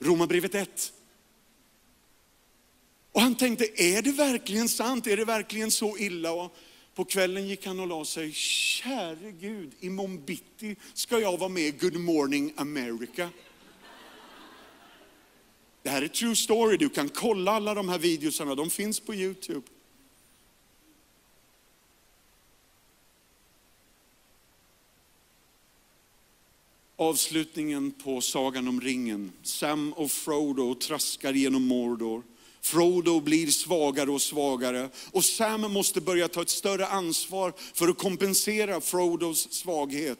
Romarbrevet 0.00 0.54
1. 0.54 0.92
Och 3.12 3.20
han 3.20 3.34
tänkte, 3.34 3.82
är 3.82 4.02
det 4.02 4.12
verkligen 4.12 4.68
sant? 4.68 5.06
Är 5.06 5.16
det 5.16 5.24
verkligen 5.24 5.70
så 5.70 5.98
illa? 5.98 6.32
Och 6.32 6.56
på 6.94 7.04
kvällen 7.04 7.48
gick 7.48 7.66
han 7.66 7.80
och 7.80 7.86
la 7.86 8.04
sig. 8.04 8.32
Käre 8.32 9.32
Gud, 9.40 9.72
imorgon 9.80 10.24
bitti 10.24 10.76
ska 10.94 11.18
jag 11.18 11.38
vara 11.38 11.48
med 11.48 11.62
i 11.62 11.70
Good 11.70 11.96
Morning 11.96 12.52
America. 12.56 13.30
Det 15.82 15.90
här 15.90 16.02
är 16.02 16.08
true 16.08 16.36
story, 16.36 16.76
du 16.76 16.88
kan 16.88 17.08
kolla 17.08 17.52
alla 17.52 17.74
de 17.74 17.88
här 17.88 17.98
videosarna, 17.98 18.54
de 18.54 18.70
finns 18.70 19.00
på 19.00 19.14
Youtube. 19.14 19.66
Avslutningen 26.98 27.92
på 27.92 28.20
Sagan 28.20 28.68
om 28.68 28.80
ringen. 28.80 29.32
Sam 29.42 29.92
och 29.92 30.10
Frodo 30.10 30.74
traskar 30.74 31.32
genom 31.32 31.62
Mordor. 31.62 32.22
Frodo 32.60 33.20
blir 33.20 33.46
svagare 33.46 34.10
och 34.10 34.22
svagare 34.22 34.88
och 35.12 35.24
Sam 35.24 35.60
måste 35.60 36.00
börja 36.00 36.28
ta 36.28 36.42
ett 36.42 36.48
större 36.48 36.86
ansvar 36.86 37.52
för 37.74 37.88
att 37.88 37.98
kompensera 37.98 38.80
Frodos 38.80 39.52
svaghet. 39.52 40.18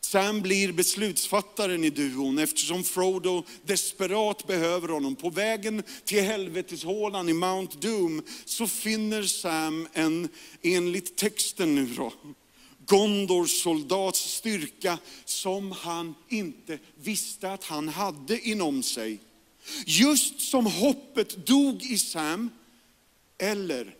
Sam 0.00 0.42
blir 0.42 0.72
beslutsfattaren 0.72 1.84
i 1.84 1.90
duon 1.90 2.38
eftersom 2.38 2.84
Frodo 2.84 3.44
desperat 3.64 4.46
behöver 4.46 4.88
honom. 4.88 5.16
På 5.16 5.30
vägen 5.30 5.82
till 6.04 6.22
helveteshålan 6.22 7.28
i 7.28 7.32
Mount 7.32 7.76
Doom 7.80 8.22
så 8.44 8.66
finner 8.66 9.22
Sam 9.22 9.88
en, 9.92 10.28
enligt 10.62 11.16
texten 11.16 11.74
nu 11.74 11.86
då, 11.86 12.12
Gondors 12.86 13.62
soldats 13.62 14.34
styrka 14.34 14.98
som 15.24 15.72
han 15.72 16.14
inte 16.28 16.78
visste 16.94 17.52
att 17.52 17.64
han 17.64 17.88
hade 17.88 18.48
inom 18.48 18.82
sig. 18.82 19.20
Just 19.86 20.40
som 20.40 20.66
hoppet 20.66 21.46
dog 21.46 21.82
i 21.82 21.98
Sam, 21.98 22.50
eller 23.38 23.94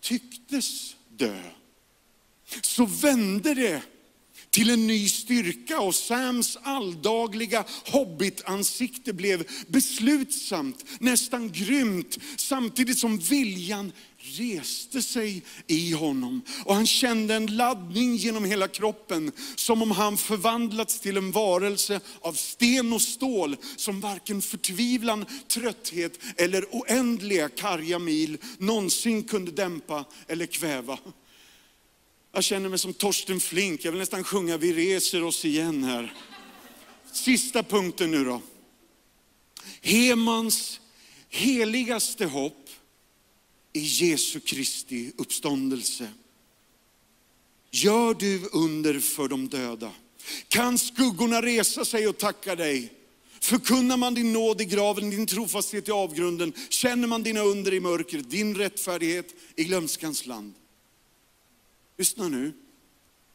tycktes 0.00 0.96
dö, 1.08 1.42
så 2.62 2.86
vände 2.86 3.54
det 3.54 3.82
till 4.50 4.70
en 4.70 4.86
ny 4.86 5.08
styrka 5.08 5.80
och 5.80 5.94
Sams 5.94 6.58
alldagliga 6.62 7.64
hobbitansikte 7.86 9.12
blev 9.12 9.46
beslutsamt, 9.68 10.84
nästan 11.00 11.52
grymt, 11.52 12.18
samtidigt 12.36 12.98
som 12.98 13.18
viljan 13.18 13.92
reste 14.24 15.02
sig 15.02 15.42
i 15.66 15.92
honom. 15.92 16.42
Och 16.64 16.74
han 16.74 16.86
kände 16.86 17.34
en 17.34 17.56
laddning 17.56 18.16
genom 18.16 18.44
hela 18.44 18.68
kroppen, 18.68 19.32
som 19.56 19.82
om 19.82 19.90
han 19.90 20.16
förvandlats 20.16 21.00
till 21.00 21.16
en 21.16 21.30
varelse 21.30 22.00
av 22.20 22.32
sten 22.32 22.92
och 22.92 23.02
stål, 23.02 23.56
som 23.76 24.00
varken 24.00 24.42
förtvivlan, 24.42 25.26
trötthet 25.48 26.18
eller 26.36 26.64
oändliga 26.70 27.48
karga 27.48 27.98
mil 27.98 28.38
någonsin 28.58 29.22
kunde 29.22 29.50
dämpa 29.50 30.04
eller 30.28 30.46
kväva. 30.46 30.98
Jag 32.32 32.44
känner 32.44 32.68
mig 32.68 32.78
som 32.78 32.94
Torsten 32.94 33.40
Flink, 33.40 33.84
jag 33.84 33.92
vill 33.92 34.00
nästan 34.00 34.24
sjunga 34.24 34.56
Vi 34.56 34.72
reser 34.72 35.22
oss 35.22 35.44
igen 35.44 35.84
här. 35.84 36.14
Sista 37.12 37.62
punkten 37.62 38.10
nu 38.10 38.24
då. 38.24 38.42
Hemans 39.80 40.80
heligaste 41.28 42.26
hopp 42.26 42.63
i 43.74 43.80
Jesu 43.80 44.40
Kristi 44.40 45.12
uppståndelse. 45.16 46.08
Gör 47.70 48.14
du 48.14 48.48
under 48.52 49.00
för 49.00 49.28
de 49.28 49.48
döda? 49.48 49.92
Kan 50.48 50.78
skuggorna 50.78 51.42
resa 51.42 51.84
sig 51.84 52.08
och 52.08 52.18
tacka 52.18 52.56
dig? 52.56 52.92
Förkunnar 53.40 53.96
man 53.96 54.14
din 54.14 54.32
nåd 54.32 54.60
i 54.60 54.64
graven, 54.64 55.10
din 55.10 55.26
trofasthet 55.26 55.88
i 55.88 55.92
avgrunden, 55.92 56.52
känner 56.68 57.08
man 57.08 57.22
dina 57.22 57.40
under 57.40 57.74
i 57.74 57.80
mörkret, 57.80 58.30
din 58.30 58.54
rättfärdighet 58.54 59.34
i 59.56 59.64
glömskans 59.64 60.26
land. 60.26 60.54
Lyssna 61.98 62.28
nu. 62.28 62.52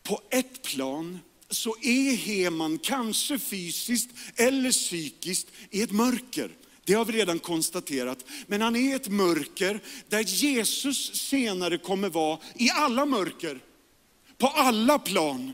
På 0.04 0.22
ett 0.30 0.62
plan 0.62 1.20
så 1.50 1.76
är 1.82 2.16
Heman 2.16 2.80
kanske 2.84 3.40
fysiskt 3.40 4.10
eller 4.36 4.72
psykiskt 4.72 5.48
i 5.70 5.82
ett 5.82 5.92
mörker. 5.92 6.52
Det 6.90 6.96
har 6.96 7.06
vi 7.06 7.14
redan 7.14 7.40
konstaterat. 7.40 8.26
Men 8.48 8.62
han 8.62 8.76
är 8.76 8.96
ett 8.96 9.08
mörker 9.08 9.80
där 10.08 10.20
Jesus 10.20 11.16
senare 11.16 11.78
kommer 11.78 12.10
vara 12.10 12.40
i 12.56 12.70
alla 12.70 13.06
mörker. 13.06 13.60
På 14.38 14.48
alla 14.48 15.00
plan. 15.00 15.54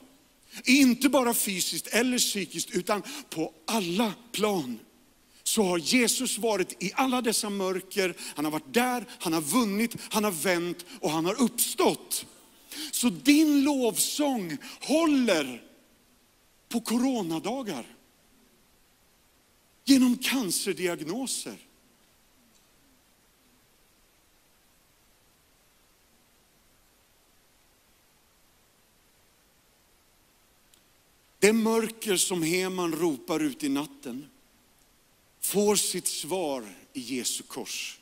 Inte 0.66 1.10
bara 1.10 1.34
fysiskt 1.34 1.88
eller 1.88 2.18
psykiskt 2.18 2.70
utan 2.72 3.04
på 3.30 3.54
alla 3.68 4.14
plan. 4.32 4.80
Så 5.44 5.64
har 5.64 5.78
Jesus 5.78 6.38
varit 6.38 6.84
i 6.84 6.92
alla 6.96 7.22
dessa 7.22 7.50
mörker. 7.50 8.16
Han 8.36 8.46
har 8.46 8.52
varit 8.52 8.74
där, 8.74 9.06
han 9.20 9.34
har 9.34 9.42
vunnit, 9.42 9.96
han 10.10 10.24
har 10.24 10.32
vänt 10.32 10.86
och 11.02 11.12
han 11.12 11.26
har 11.26 11.42
uppstått. 11.42 12.26
Så 12.92 13.10
din 13.10 13.64
lovsång 13.64 14.58
håller 14.82 15.62
på 16.70 16.82
coronadagar. 16.82 17.95
Genom 19.86 20.18
cancerdiagnoser. 20.18 21.58
Det 31.40 31.54
mörker 31.54 32.18
som 32.18 32.44
Heman 32.44 32.92
ropar 32.92 33.40
ut 33.40 33.64
i 33.64 33.70
natten 33.70 34.30
får 35.40 35.76
sitt 35.76 36.08
svar 36.08 36.76
i 36.94 37.00
Jesu 37.00 37.44
kors. 37.44 38.00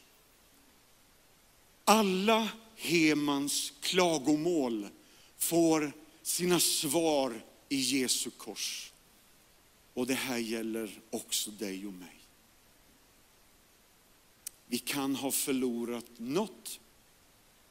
Alla 1.85 2.49
Hemans 2.75 3.73
klagomål 3.81 4.89
får 5.37 5.91
sina 6.21 6.59
svar 6.59 7.43
i 7.69 7.75
Jesu 7.75 8.29
kors. 8.29 8.92
Och 9.93 10.07
det 10.07 10.13
här 10.13 10.37
gäller 10.37 11.01
också 11.09 11.51
dig 11.51 11.87
och 11.87 11.93
mig. 11.93 12.19
Vi 14.67 14.79
kan 14.79 15.15
ha 15.15 15.31
förlorat 15.31 16.05
något, 16.17 16.79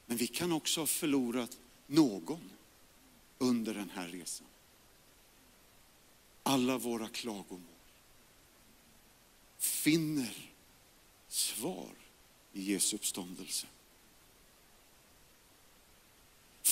men 0.06 0.16
vi 0.16 0.26
kan 0.26 0.52
också 0.52 0.80
ha 0.80 0.86
förlorat 0.86 1.58
någon 1.86 2.50
under 3.38 3.74
den 3.74 3.90
här 3.90 4.08
resan. 4.08 4.46
Alla 6.42 6.78
våra 6.78 7.08
klagomål 7.08 7.60
finner 9.58 10.50
svar 11.28 11.90
i 12.52 12.62
Jesu 12.62 12.96
uppståndelse. 12.96 13.66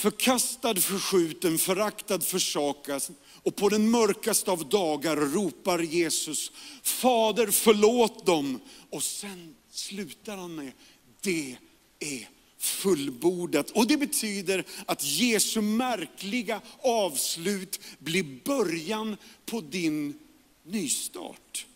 Förkastad, 0.00 0.74
förskjuten, 0.74 1.58
föraktad, 1.58 2.24
försakad 2.24 3.02
och 3.42 3.56
på 3.56 3.68
den 3.68 3.90
mörkaste 3.90 4.50
av 4.50 4.68
dagar 4.68 5.16
ropar 5.16 5.78
Jesus, 5.78 6.52
Fader 6.82 7.46
förlåt 7.46 8.26
dem. 8.26 8.60
Och 8.90 9.02
sen 9.02 9.54
slutar 9.70 10.36
han 10.36 10.54
med, 10.54 10.72
det 11.20 11.56
är 11.98 12.28
fullbordat. 12.58 13.70
Och 13.70 13.86
det 13.86 13.96
betyder 13.96 14.64
att 14.86 15.04
Jesu 15.04 15.60
märkliga 15.60 16.60
avslut 16.82 17.80
blir 17.98 18.40
början 18.44 19.16
på 19.46 19.60
din 19.60 20.18
nystart. 20.64 21.66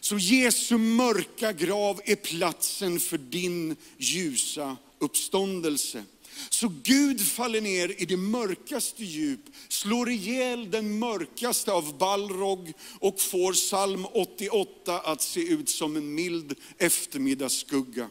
Så 0.00 0.18
Jesu 0.18 0.78
mörka 0.78 1.52
grav 1.52 2.00
är 2.04 2.16
platsen 2.16 3.00
för 3.00 3.18
din 3.18 3.76
ljusa 3.98 4.76
uppståndelse. 4.98 6.04
Så 6.50 6.72
Gud 6.82 7.20
faller 7.20 7.60
ner 7.60 8.02
i 8.02 8.04
det 8.04 8.16
mörkaste 8.16 9.04
djup, 9.04 9.40
slår 9.68 10.10
ihjäl 10.10 10.70
den 10.70 10.98
mörkaste 10.98 11.72
av 11.72 11.98
Balrog 11.98 12.72
och 13.00 13.20
får 13.20 13.52
psalm 13.52 14.06
88 14.12 15.00
att 15.00 15.22
se 15.22 15.40
ut 15.40 15.68
som 15.68 15.96
en 15.96 16.14
mild 16.14 16.54
eftermiddagsskugga. 16.78 18.08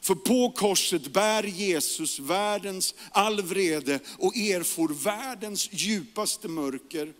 För 0.00 0.14
på 0.14 0.50
korset 0.50 1.12
bär 1.12 1.42
Jesus 1.42 2.18
världens 2.18 2.94
all 3.10 3.42
vrede 3.42 4.00
och 4.18 4.36
erfor 4.36 4.88
världens 4.88 5.68
djupaste 5.72 6.48
mörker. 6.48 7.12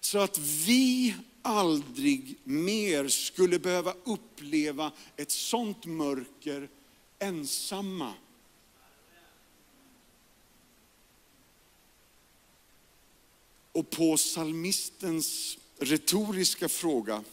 Så 0.00 0.18
att 0.18 0.38
vi 0.38 1.14
aldrig 1.42 2.38
mer 2.44 3.08
skulle 3.08 3.58
behöva 3.58 3.94
uppleva 4.04 4.92
ett 5.16 5.30
sånt 5.30 5.86
mörker 5.86 6.68
ensamma. 7.18 8.12
Och 13.74 13.90
på 13.90 14.16
salmistens 14.16 15.58
retoriska 15.78 16.68
fråga 16.68 17.24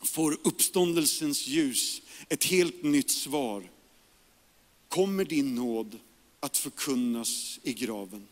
får 0.00 0.38
uppståndelsens 0.44 1.46
ljus 1.46 2.02
ett 2.28 2.44
helt 2.44 2.82
nytt 2.82 3.10
svar. 3.10 3.70
Kommer 4.88 5.24
din 5.24 5.54
nåd 5.54 5.98
att 6.40 6.56
förkunnas 6.56 7.60
i 7.62 7.72
graven? 7.72 8.28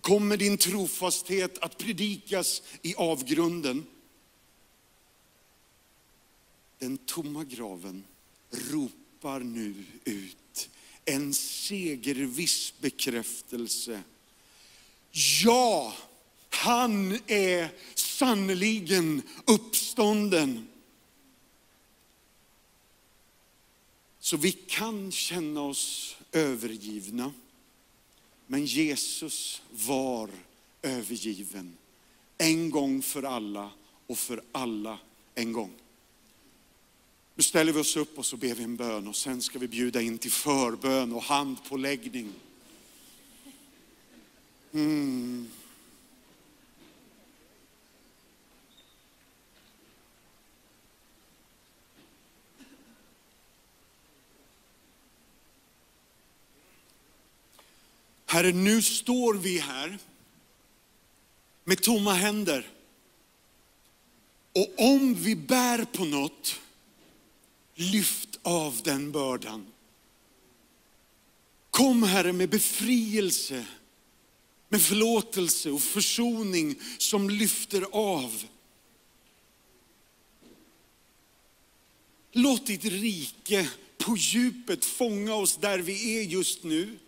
Kommer 0.00 0.36
din 0.36 0.58
trofasthet 0.58 1.58
att 1.58 1.78
predikas 1.78 2.62
i 2.82 2.94
avgrunden? 2.94 3.86
Den 6.78 6.98
tomma 6.98 7.44
graven 7.44 8.04
ropar 8.50 9.40
nu 9.40 9.74
ut 10.04 10.68
en 11.04 11.34
segerviss 11.34 12.74
bekräftelse. 12.80 14.02
Ja, 15.12 15.94
han 16.48 17.18
är 17.26 17.68
sannoliken 17.94 19.22
uppstånden. 19.44 20.68
Så 24.18 24.36
vi 24.36 24.52
kan 24.52 25.12
känna 25.12 25.62
oss 25.62 26.16
övergivna. 26.32 27.32
Men 28.46 28.64
Jesus 28.64 29.62
var 29.70 30.30
övergiven. 30.82 31.76
En 32.38 32.70
gång 32.70 33.02
för 33.02 33.22
alla 33.22 33.70
och 34.06 34.18
för 34.18 34.42
alla 34.52 34.98
en 35.34 35.52
gång. 35.52 35.72
Nu 37.34 37.42
ställer 37.42 37.72
vi 37.72 37.80
oss 37.80 37.96
upp 37.96 38.18
och 38.18 38.26
så 38.26 38.36
ber 38.36 38.54
vi 38.54 38.64
en 38.64 38.76
bön 38.76 39.08
och 39.08 39.16
sen 39.16 39.42
ska 39.42 39.58
vi 39.58 39.68
bjuda 39.68 40.00
in 40.00 40.18
till 40.18 40.32
förbön 40.32 41.12
och 41.12 41.22
handpåläggning. 41.22 42.32
Mm. 44.72 45.48
Herre, 58.26 58.52
nu 58.52 58.82
står 58.82 59.34
vi 59.34 59.58
här 59.58 59.98
med 61.64 61.82
tomma 61.82 62.14
händer. 62.14 62.70
Och 64.52 64.68
om 64.76 65.14
vi 65.14 65.36
bär 65.36 65.84
på 65.84 66.04
något, 66.04 66.60
lyft 67.74 68.38
av 68.42 68.80
den 68.84 69.12
bördan. 69.12 69.66
Kom 71.70 72.02
Herre 72.02 72.32
med 72.32 72.48
befrielse, 72.48 73.66
med 74.72 74.82
förlåtelse 74.82 75.70
och 75.70 75.82
försoning 75.82 76.74
som 76.98 77.30
lyfter 77.30 77.86
av. 77.92 78.44
Låt 82.32 82.66
ditt 82.66 82.84
rike 82.84 83.70
på 83.98 84.16
djupet 84.16 84.84
fånga 84.84 85.34
oss 85.34 85.56
där 85.56 85.78
vi 85.78 86.18
är 86.18 86.22
just 86.22 86.62
nu. 86.64 86.98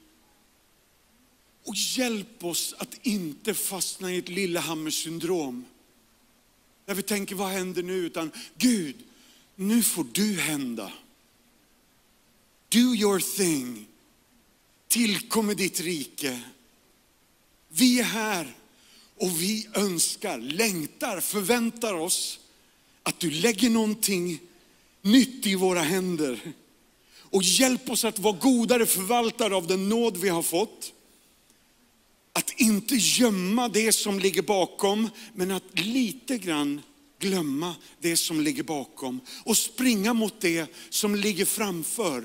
Och 1.64 1.74
hjälp 1.76 2.44
oss 2.44 2.74
att 2.78 3.06
inte 3.06 3.54
fastna 3.54 4.12
i 4.12 4.18
ett 4.18 4.28
Lillehammer-syndrom. 4.28 5.64
Där 6.86 6.94
vi 6.94 7.02
tänker, 7.02 7.34
vad 7.34 7.48
händer 7.48 7.82
nu? 7.82 7.94
Utan 7.94 8.30
Gud, 8.56 8.96
nu 9.54 9.82
får 9.82 10.06
du 10.12 10.34
hända. 10.34 10.92
Do 12.68 12.94
your 12.94 13.36
thing. 13.36 13.86
Tillkommer 14.88 15.54
ditt 15.54 15.80
rike. 15.80 16.42
Vi 17.76 18.00
är 18.00 18.04
här 18.04 18.54
och 19.16 19.42
vi 19.42 19.68
önskar, 19.74 20.38
längtar, 20.38 21.20
förväntar 21.20 21.94
oss 21.94 22.40
att 23.02 23.20
du 23.20 23.30
lägger 23.30 23.70
någonting 23.70 24.40
nytt 25.02 25.46
i 25.46 25.54
våra 25.54 25.80
händer. 25.80 26.40
Och 27.18 27.42
hjälp 27.42 27.90
oss 27.90 28.04
att 28.04 28.18
vara 28.18 28.36
godare 28.36 28.86
förvaltare 28.86 29.54
av 29.54 29.66
den 29.66 29.88
nåd 29.88 30.16
vi 30.16 30.28
har 30.28 30.42
fått. 30.42 30.92
Att 32.32 32.60
inte 32.60 32.94
gömma 32.94 33.68
det 33.68 33.92
som 33.92 34.18
ligger 34.18 34.42
bakom, 34.42 35.10
men 35.34 35.50
att 35.50 35.78
lite 35.78 36.38
grann 36.38 36.82
glömma 37.18 37.74
det 38.00 38.16
som 38.16 38.40
ligger 38.40 38.62
bakom 38.62 39.20
och 39.44 39.56
springa 39.56 40.14
mot 40.14 40.40
det 40.40 40.66
som 40.90 41.14
ligger 41.14 41.44
framför. 41.44 42.24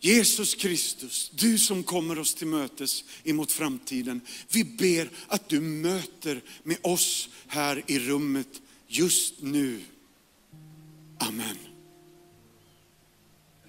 Jesus 0.00 0.54
Kristus, 0.54 1.30
du 1.34 1.58
som 1.58 1.82
kommer 1.82 2.18
oss 2.18 2.34
till 2.34 2.46
mötes 2.46 3.04
emot 3.24 3.52
framtiden. 3.52 4.20
Vi 4.52 4.64
ber 4.64 5.10
att 5.28 5.48
du 5.48 5.60
möter 5.60 6.42
med 6.62 6.76
oss 6.82 7.28
här 7.46 7.84
i 7.86 7.98
rummet 7.98 8.62
just 8.86 9.34
nu. 9.42 9.80
Amen. 11.18 11.69